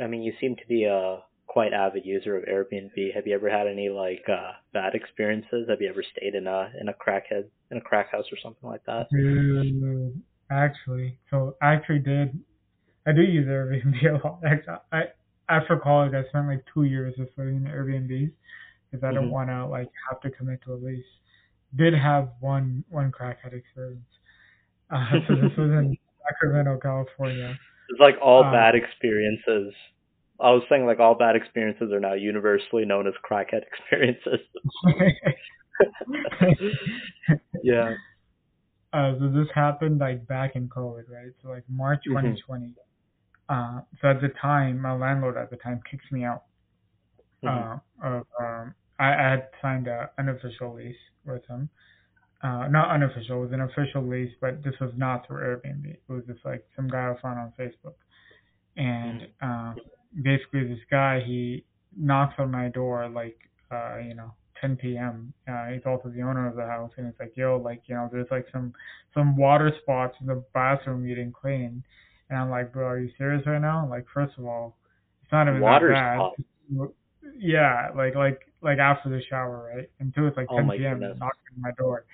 [0.02, 3.14] I mean, you seem to be a quite avid user of Airbnb.
[3.16, 5.68] Have you ever had any like uh, bad experiences?
[5.70, 8.68] Have you ever stayed in a in a crackhead in a crack house or something
[8.70, 9.08] like that?
[9.12, 12.40] Dude, actually, so I actually did.
[13.08, 14.42] I do use Airbnb a lot.
[14.46, 15.04] Actually, I
[15.50, 18.32] after college, I spent like two years just living in Airbnbs
[18.92, 19.14] because I Mhm.
[19.14, 21.06] don't want to like have to commit to a lease.
[21.76, 24.06] Did have one one crackhead experience.
[24.90, 27.58] Uh, so this was in Sacramento, California.
[27.90, 29.74] It's like all Um, bad experiences.
[30.40, 34.40] I was saying like all bad experiences are now universally known as crackhead experiences.
[37.64, 37.96] yeah.
[38.94, 41.32] Uh, so this happened like back in COVID, right?
[41.42, 42.38] So like March Mhm.
[42.38, 42.74] 2020.
[43.50, 46.44] Uh, so at the time, my landlord at the time kicked me out.
[47.44, 47.82] Mhm.
[48.02, 51.70] Uh, of um, I, I had signed an unofficial lease with him.
[52.44, 55.86] Uh, not unofficial, it was an official lease, but this was not through Airbnb.
[55.86, 57.96] It was just like some guy I found on Facebook.
[58.76, 59.74] And uh,
[60.22, 61.66] basically, this guy he
[61.98, 63.38] knocks on my door like
[63.72, 65.34] uh, you know 10 p.m.
[65.48, 68.10] Uh, he's also the owner of the house, and it's like, yo, like you know,
[68.12, 68.74] there's like some
[69.14, 71.84] some water spots in the bathroom you didn't clean.
[72.30, 73.88] And I'm like, bro, are you serious right now?
[73.90, 74.78] Like, first of all,
[75.24, 76.94] it's not even Water that bad.
[77.38, 79.90] Yeah, like like like after the shower, right?
[80.00, 81.00] And two, it's like Oh 10 p.m.
[81.00, 81.22] knocking
[81.56, 82.06] on my door.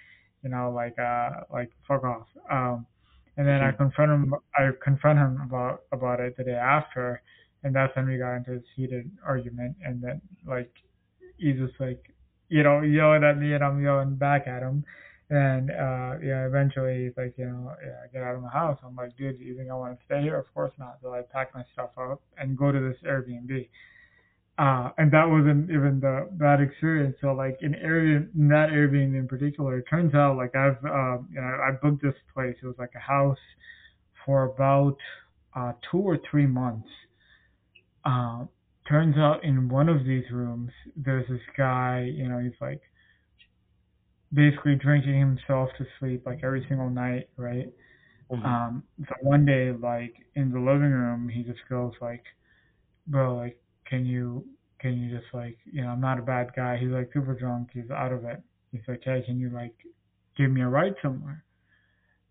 [0.43, 2.27] You know, like uh, like fuck off.
[2.51, 2.85] Um,
[3.37, 3.77] and then I Mhm.
[3.77, 4.35] confront him.
[4.55, 7.21] I confront him about about it the day after,
[7.63, 9.75] and that's when we got into this heated argument.
[9.83, 10.71] And then like
[11.37, 12.13] he's just like,
[12.49, 14.83] you know, yelling at me, and I'm yelling back at him.
[15.29, 18.77] And uh, yeah, eventually he's like, you know, yeah, get out of my house.
[18.85, 20.37] I'm like, dude, do you think I want to stay here?
[20.37, 20.99] Of course not.
[21.01, 23.69] So I pack my stuff up and go to this Airbnb.
[24.57, 27.15] Uh, and that wasn't even the bad experience.
[27.21, 31.27] So like in area, in that Airbnb in particular, it turns out like I've, um,
[31.31, 32.55] you know, I booked this place.
[32.61, 33.39] It was like a house
[34.25, 34.97] for about,
[35.55, 36.89] uh, two or three months.
[38.05, 38.45] Uh,
[38.87, 42.81] turns out in one of these rooms, there's this guy, you know, he's like
[44.33, 47.67] basically drinking himself to sleep like every single night, right?
[48.29, 48.43] Mhm.
[48.45, 52.23] Um, so one day, like in the living room, he just goes like,
[53.07, 53.59] "Bro, like,
[53.93, 54.43] can you,
[54.79, 57.69] can you just like, you know, I'm not a bad guy." He's like super drunk.
[57.73, 58.41] He's out of it.
[58.71, 59.75] He's like, "Hey, can you like,
[60.35, 61.43] give me a ride somewhere?"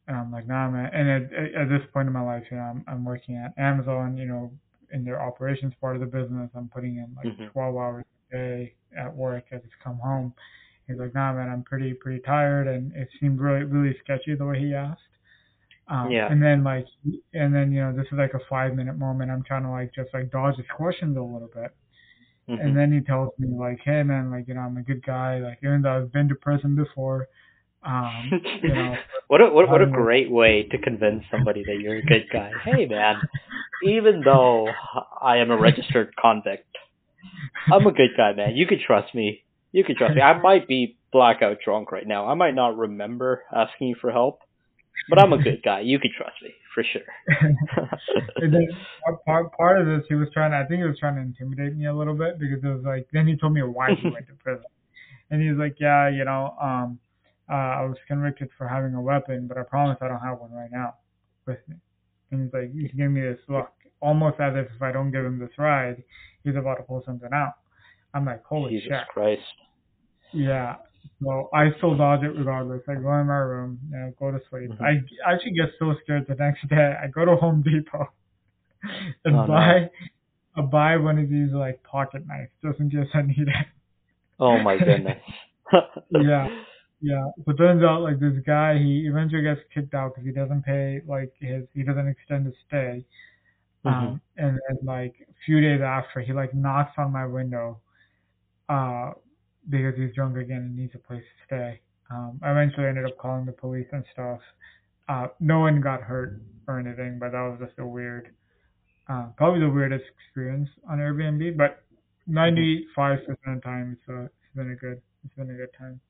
[0.09, 2.65] And I'm like, "Nah, man." And at, at, this point in my life, you know,
[2.65, 4.51] I'm, I'm working at Amazon, you know,
[4.93, 6.51] in their operations part of the business.
[6.57, 7.53] I'm putting in like Mhm.
[7.53, 9.45] 12 hours a day at work.
[9.53, 10.35] I just come home.
[10.89, 14.47] He's like, "Nah, man, I'm pretty, pretty tired," and it seemed really, really sketchy the
[14.47, 15.15] way he asked.
[15.89, 16.31] Um, Yeah.
[16.31, 16.87] And then like,
[17.35, 19.31] and then you know, this is like a five minute moment.
[19.31, 21.73] I'm trying to like just like dodge his questions a little bit.
[22.49, 22.61] Mhm.
[22.65, 25.39] And then he tells me like, hey man, like you know, I'm a good guy.
[25.39, 27.29] Like even though I've been to prison before,
[27.85, 28.31] um,
[28.63, 28.95] you know,
[29.29, 32.51] what a what, what a- great way to convince somebody that you're a good guy.
[32.65, 33.17] Hey man,
[33.85, 34.69] even though
[35.21, 36.67] I am a registered convict,
[37.73, 38.57] I'm a good guy, man.
[38.57, 39.45] You can trust me.
[39.73, 40.21] You can trust me.
[40.23, 42.27] I might be blackout drunk right now.
[42.29, 44.41] I might not remember asking you for help,
[45.09, 45.81] but I'm a good guy.
[45.81, 47.03] You can trust me for sure.
[48.41, 48.69] then
[49.25, 50.53] part part of this, he was trying.
[50.53, 53.09] I think he was trying to intimidate me a little bit because it was like.
[53.13, 54.65] Then he told me why he went to prison,
[55.31, 56.99] and he was like, "Yeah, you know, um,
[57.51, 60.53] uh, I was convicted for having a weapon, but I promise I don't have one
[60.53, 60.95] right now
[61.47, 61.77] with me."
[62.33, 63.71] And he's like, he's giving me this look,
[64.01, 66.03] almost as if if I don't give him this ride,
[66.43, 67.55] he's about to pull something out.
[68.15, 69.09] I'm like, holy Jesus shit.
[69.09, 69.43] Christ.
[70.33, 70.77] Yeah.
[71.23, 72.83] So I still dodge it regardless.
[72.89, 74.71] I go in my room, you know, go to sleep.
[74.71, 74.83] Mhm.
[74.83, 76.97] I actually get so scared the next day.
[77.03, 78.09] I go to Home Depot
[79.25, 79.47] and Oh, no.
[79.47, 79.91] buy
[80.57, 83.67] I buy one of these like pocket knives just in case I need it.
[84.41, 85.23] Oh my goodness.
[86.11, 86.49] Yeah.
[87.01, 87.31] Yeah.
[87.45, 91.01] So turns out like this guy, he eventually gets kicked out because he doesn't pay
[91.07, 93.05] like his, he doesn't extend his stay.
[93.85, 97.81] Um, and then like a few days after, he like knocks on my window,
[98.69, 99.13] uh,
[99.69, 101.81] because he's drunk again and needs a place to stay.
[102.11, 104.41] Um, I eventually ended up calling the police and stuff.
[105.09, 108.35] Uh, no one got hurt or anything, but that was just a weird,
[109.09, 111.57] uh, probably the weirdest experience on Airbnb.
[111.57, 111.83] But
[112.29, 116.01] 95% of the time, it's, uh, it's been a good, it's been a good time.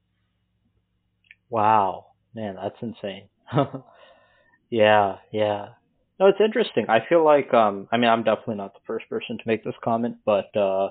[1.51, 3.29] Wow, man, that's insane.
[4.71, 5.69] yeah, yeah.
[6.19, 6.87] No, it's interesting.
[6.89, 9.75] I feel like, um, I mean, I'm definitely not the first person to make this
[9.83, 10.91] comment, but uh,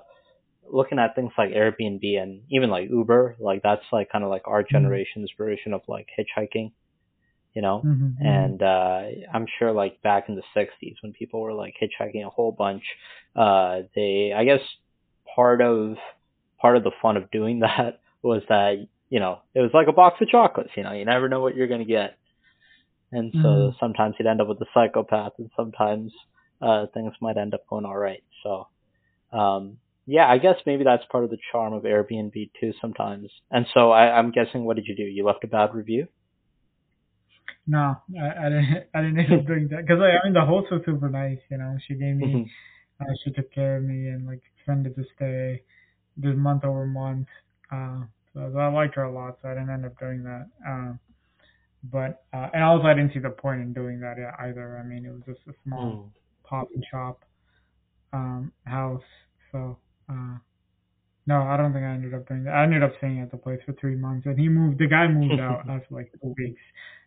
[0.72, 4.43] looking at things like Airbnb and even like Uber, like that's like kind of like
[4.47, 6.72] our generation's version of like hitchhiking,
[7.53, 7.84] you know.
[7.86, 8.26] Mm-hmm.
[8.26, 9.01] And uh,
[9.34, 12.84] I'm sure like back in the 60s when people were like hitchhiking a whole bunch,
[13.36, 14.61] uh, they, I guess,
[15.36, 15.97] part of
[16.59, 19.93] part of the fun of doing that was that you know, it was like a
[19.93, 22.17] box of chocolates, you know, you never know what you're going to get.
[23.11, 23.80] And so Mhm.
[23.80, 26.13] sometimes you'd end up with a psychopath and sometimes
[26.61, 28.24] uh things might end up going all right.
[28.43, 28.67] So
[29.34, 29.78] um
[30.12, 33.30] yeah, I guess maybe that's part of the charm of Airbnb too sometimes.
[33.51, 35.03] And so I, I'm guessing what did you do?
[35.03, 36.07] You left a bad review?
[37.68, 38.88] No, I, I didn't.
[38.95, 41.39] I didn't end up doing that because like, I mean the host was super nice.
[41.49, 42.49] You know, she gave me, Mhm.
[43.01, 45.64] uh, she took care of me and like extended the stay,
[46.20, 47.28] did month over month.
[47.72, 48.01] Uh,
[48.34, 50.47] so I liked her a lot, so I didn't end up doing that.
[50.68, 50.99] Um,
[51.84, 54.78] but uh, and also I didn't see the point in doing that either.
[54.78, 56.12] I mean, it was just a small Mm.
[56.43, 57.24] pop and shop
[58.14, 59.03] um house.
[59.51, 59.78] So
[60.12, 60.38] uh
[61.28, 62.55] no, I don't think I ended up doing that.
[62.55, 65.07] I ended up staying at the place for three months and he moved the guy
[65.07, 66.62] moved out after like two weeks.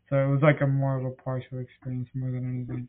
[0.08, 2.88] So it was like a more of a partial experience more than anything.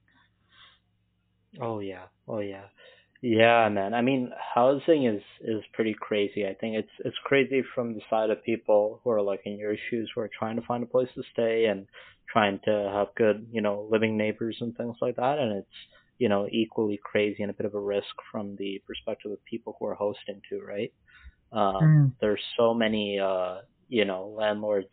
[1.61, 2.05] Oh yeah.
[2.27, 2.65] Oh yeah.
[3.21, 3.93] Yeah, man.
[3.93, 6.45] I mean, housing is is pretty crazy.
[6.45, 9.75] I think it's it's crazy from the side of people who are like in your
[9.89, 11.87] shoes who are trying to find a place to stay and
[12.31, 15.39] trying to have good, you know, living neighbors and things like that.
[15.39, 15.67] And it's,
[16.19, 19.75] you know, equally crazy and a bit of a risk from the perspective of people
[19.79, 20.91] who are hosting too, right?
[21.51, 22.15] Um, Mm.
[22.21, 23.59] there's so many uh
[23.89, 24.89] you know landlords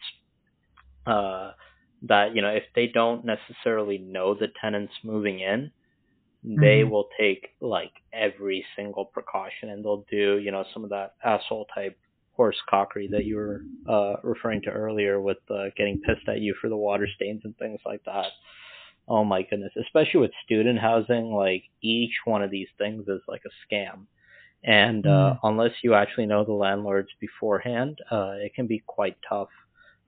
[1.07, 1.53] uh
[2.03, 5.71] that you know if they don't necessarily know the tenants moving in
[6.45, 6.85] they Mhm.
[6.85, 11.67] will take like every single precaution and they'll do you know some of that asshole
[11.75, 11.97] type
[12.37, 16.55] horse cockery that you were uh referring to earlier with uh, getting pissed at you
[16.61, 18.27] for the water stains and things like that
[19.09, 23.43] oh my goodness especially with student housing like each one of these things is like
[23.47, 24.07] a scam
[24.65, 25.39] and uh, Mm.
[25.45, 29.49] unless you actually know the landlords beforehand, uh, it can be quite tough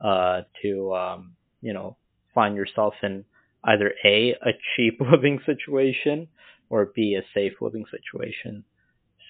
[0.01, 1.97] uh, to um, you know
[2.35, 3.25] find yourself in
[3.65, 6.29] either a a cheap living situation
[6.71, 8.65] or b a safe living situation.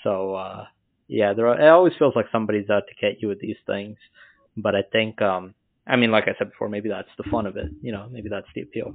[0.02, 0.66] So uh,
[1.08, 3.96] yeah, there are, it always feels like somebody's out to get you with these things,
[4.56, 5.54] but I think um,
[5.86, 7.70] I mean like I said before, maybe that's the fun of it.
[7.82, 8.92] You know, maybe that's the appeal.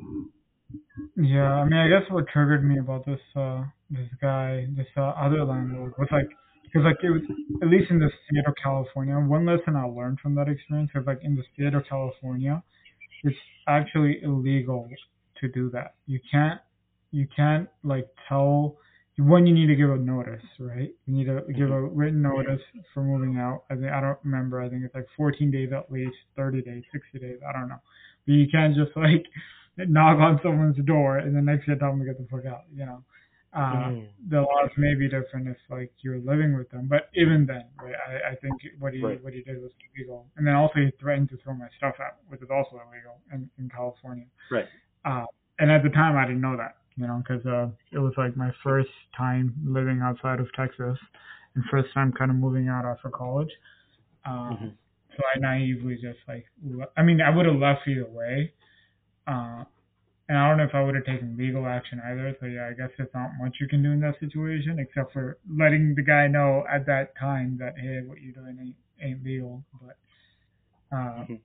[1.16, 5.02] Yeah, I mean, I guess what triggered me about this uh this guy, this uh,
[5.18, 6.30] other landlord was like
[6.64, 7.22] because like it was
[7.62, 9.16] at least in the state of California.
[9.16, 12.64] One lesson I learned from that experience is like in the state of California,
[13.24, 13.36] it's
[13.68, 14.88] actually illegal
[15.42, 15.96] to do that.
[16.06, 16.60] You can't
[17.12, 18.78] you can't like tell
[19.18, 20.92] when you need to give a notice, right?
[21.06, 22.62] You need to give a written notice
[22.94, 23.64] for moving out.
[23.70, 24.62] I think I don't remember.
[24.62, 27.40] I think it's like 14 days at least, 30 days, 60 days.
[27.48, 27.82] I don't know.
[28.26, 29.26] But you can't just like
[29.88, 32.64] knock on someone's door and the next day tell them to get the fuck out.
[32.74, 33.04] You know,
[33.54, 34.08] uh, Mm.
[34.30, 37.96] the laws may be different if like you're living with them, but even then, right,
[38.08, 39.24] I, I think what he Right.
[39.24, 40.28] what he did was illegal.
[40.38, 43.50] And then also he threatened to throw my stuff out, which is also illegal in
[43.58, 44.26] in California.
[44.52, 44.68] Right.
[45.06, 45.26] Uh,
[45.60, 48.36] and at the time I didn't know that, you know, because uh, it was like
[48.38, 50.98] my first time living outside of Texas
[51.56, 53.52] and first time kind of moving out after college.
[54.26, 54.74] Uh, Mhm.
[55.18, 56.46] So I naively just like,
[56.96, 58.54] I mean, I would have left either way.
[59.30, 59.64] Uh,
[60.28, 62.36] and I don't know if I would have taken legal action either.
[62.40, 65.38] So yeah, I guess there's not much you can do in that situation except for
[65.50, 69.64] letting the guy know at that time that hey, what you're doing ain't ain't legal.
[69.82, 69.98] But
[70.96, 71.40] uh, Mhm.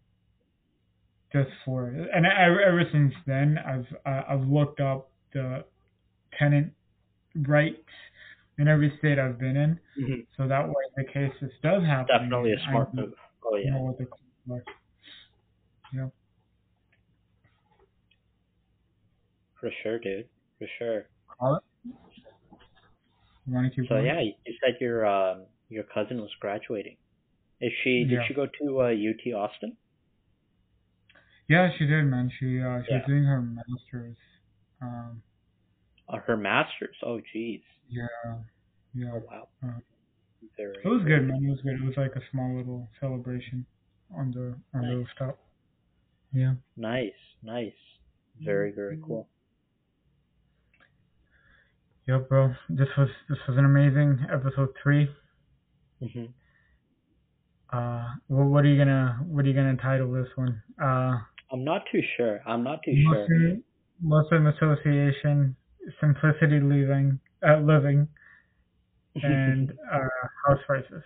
[1.33, 5.65] just for and I, ever since then, I've uh, I've looked up the
[6.39, 6.73] tenant
[7.47, 7.91] rights
[8.59, 10.27] in every state I've been in, Mhm.
[10.37, 12.07] so that way the case this does happen.
[12.31, 13.15] Definitely a smart move.
[13.45, 13.71] Oh yeah.
[14.47, 14.63] claims.
[15.93, 16.09] Yeah.
[19.65, 20.29] For sure, dude.
[20.59, 21.07] For sure.
[21.41, 21.63] Call it.
[23.47, 24.05] You want to keep So going?
[24.05, 26.99] yeah, you said your um your cousin was graduating.
[27.63, 28.05] Is she?
[28.05, 28.29] Did Yeah.
[28.29, 29.79] she go to uh, UT Austin?
[31.49, 32.31] Yeah, she did, man.
[32.39, 33.07] She uh, she was Yeah.
[33.07, 34.17] doing her masters.
[34.83, 35.23] Um,
[36.11, 36.97] Uh, her master's.
[37.03, 37.63] Oh, jeez.
[37.89, 38.07] yeah,
[38.95, 39.13] yeah.
[39.15, 39.49] Oh wow.
[39.63, 39.81] Uh,
[40.59, 40.77] Very.
[40.85, 41.43] It was good, man.
[41.43, 41.81] It was good.
[41.81, 43.65] It was like a small little celebration
[44.15, 45.39] on the on the rooftop.
[46.35, 46.57] Yeah.
[46.77, 47.81] Nice, nice.
[48.43, 49.27] Very, very cool.
[52.07, 52.55] Yep, bro.
[52.69, 55.09] This was this was an amazing episode three.
[56.01, 56.27] hmm
[57.73, 60.63] Uh, what, what are you gonna what are you gonna title this one?
[60.81, 61.19] Uh,
[61.51, 62.41] I'm not too sure.
[62.47, 63.27] I'm not too sure.
[63.29, 63.65] Muslim
[64.03, 65.57] Muslim Association,
[66.01, 68.09] Simplicity Living, uh, Living,
[69.23, 69.99] and uh,
[70.47, 71.03] House Prices.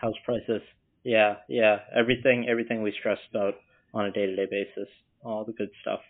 [0.00, 0.62] house prices.
[1.04, 1.80] Yeah, yeah.
[1.94, 3.54] Everything, everything we stress about
[3.92, 4.88] on a day-to-day basis.
[5.24, 6.00] All the good stuff.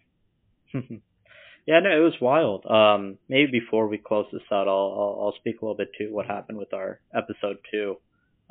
[1.70, 2.66] yeah, no, it was wild.
[2.66, 6.08] Um, maybe before we close this out, I'll, I'll I'll speak a little bit to
[6.16, 7.88] what happened with our episode two.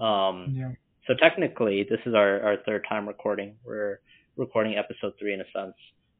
[0.04, 0.72] Um, Yeah.
[1.06, 3.58] so technically, this is our, our third time recording.
[3.66, 4.00] We're
[4.38, 5.76] recording episode three in a sense.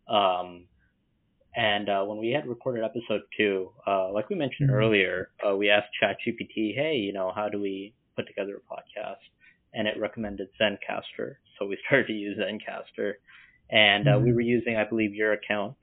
[0.10, 0.66] Um,
[1.56, 4.74] and uh, when we had recorded episode two, uh, like we mentioned Mhm.
[4.80, 9.24] earlier, uh, we asked ChatGPT, "Hey, you know, how do we put together a podcast?"
[9.74, 11.28] And it recommended Zencastr,
[11.58, 13.14] so we started to use Zencastr,
[13.70, 14.36] and uh, we Mhm.
[14.36, 15.76] were using, I believe, your account.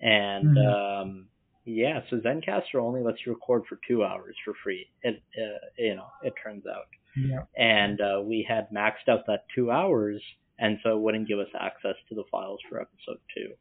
[0.00, 1.00] And Mhm.
[1.02, 1.28] um,
[1.64, 4.90] yeah, so Zencastr only lets you record for two hours for free.
[5.02, 6.86] It, uh, you know, it turns out
[7.16, 7.44] Yeah.
[7.56, 10.22] and uh, we had maxed out that two hours,
[10.58, 13.54] and so it wouldn't give us access to the files for episode two.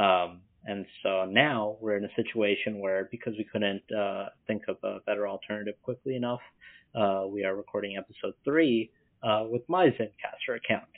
[0.00, 4.76] Um, and so now we're in a situation where because we couldn't uh, think of
[4.84, 6.42] a better alternative quickly enough,
[6.94, 8.90] uh, we are recording episode three
[9.22, 10.88] uh, with my Zencastr account.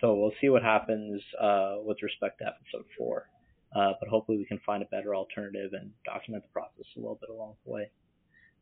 [0.00, 3.28] So we'll see what happens uh, with respect to episode four.
[3.76, 7.18] Uh, but hopefully we can find a better alternative and document the process a little
[7.20, 7.90] bit along the way.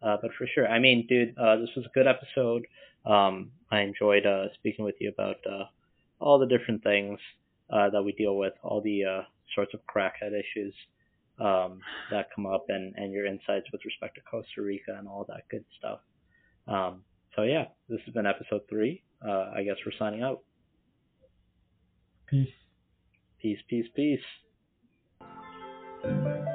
[0.02, 2.66] Uh, but for sure, I mean, dude, uh, this was a good episode.
[3.06, 5.64] Um, I enjoyed uh, speaking with you about uh,
[6.18, 7.18] all the different things
[7.70, 9.22] uh, that we deal with, all the uh,
[9.54, 10.74] sorts of crackhead issues
[11.38, 15.24] um, that come up, and, and your insights with respect to Costa Rica and all
[15.28, 16.00] that good stuff.
[16.66, 17.02] Um,
[17.36, 19.02] so yeah, this has been episode three.
[19.26, 20.42] Uh, I guess we're signing out.
[22.26, 22.48] Peace.
[23.40, 24.20] Peace, peace, peace.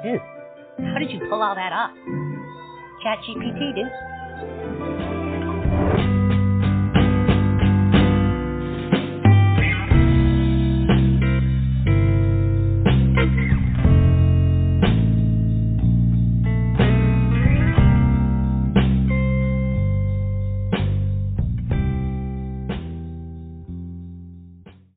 [0.02, 0.20] Dude,
[0.78, 1.90] how did you pull all that off?
[3.04, 3.92] ChatGPT, dude.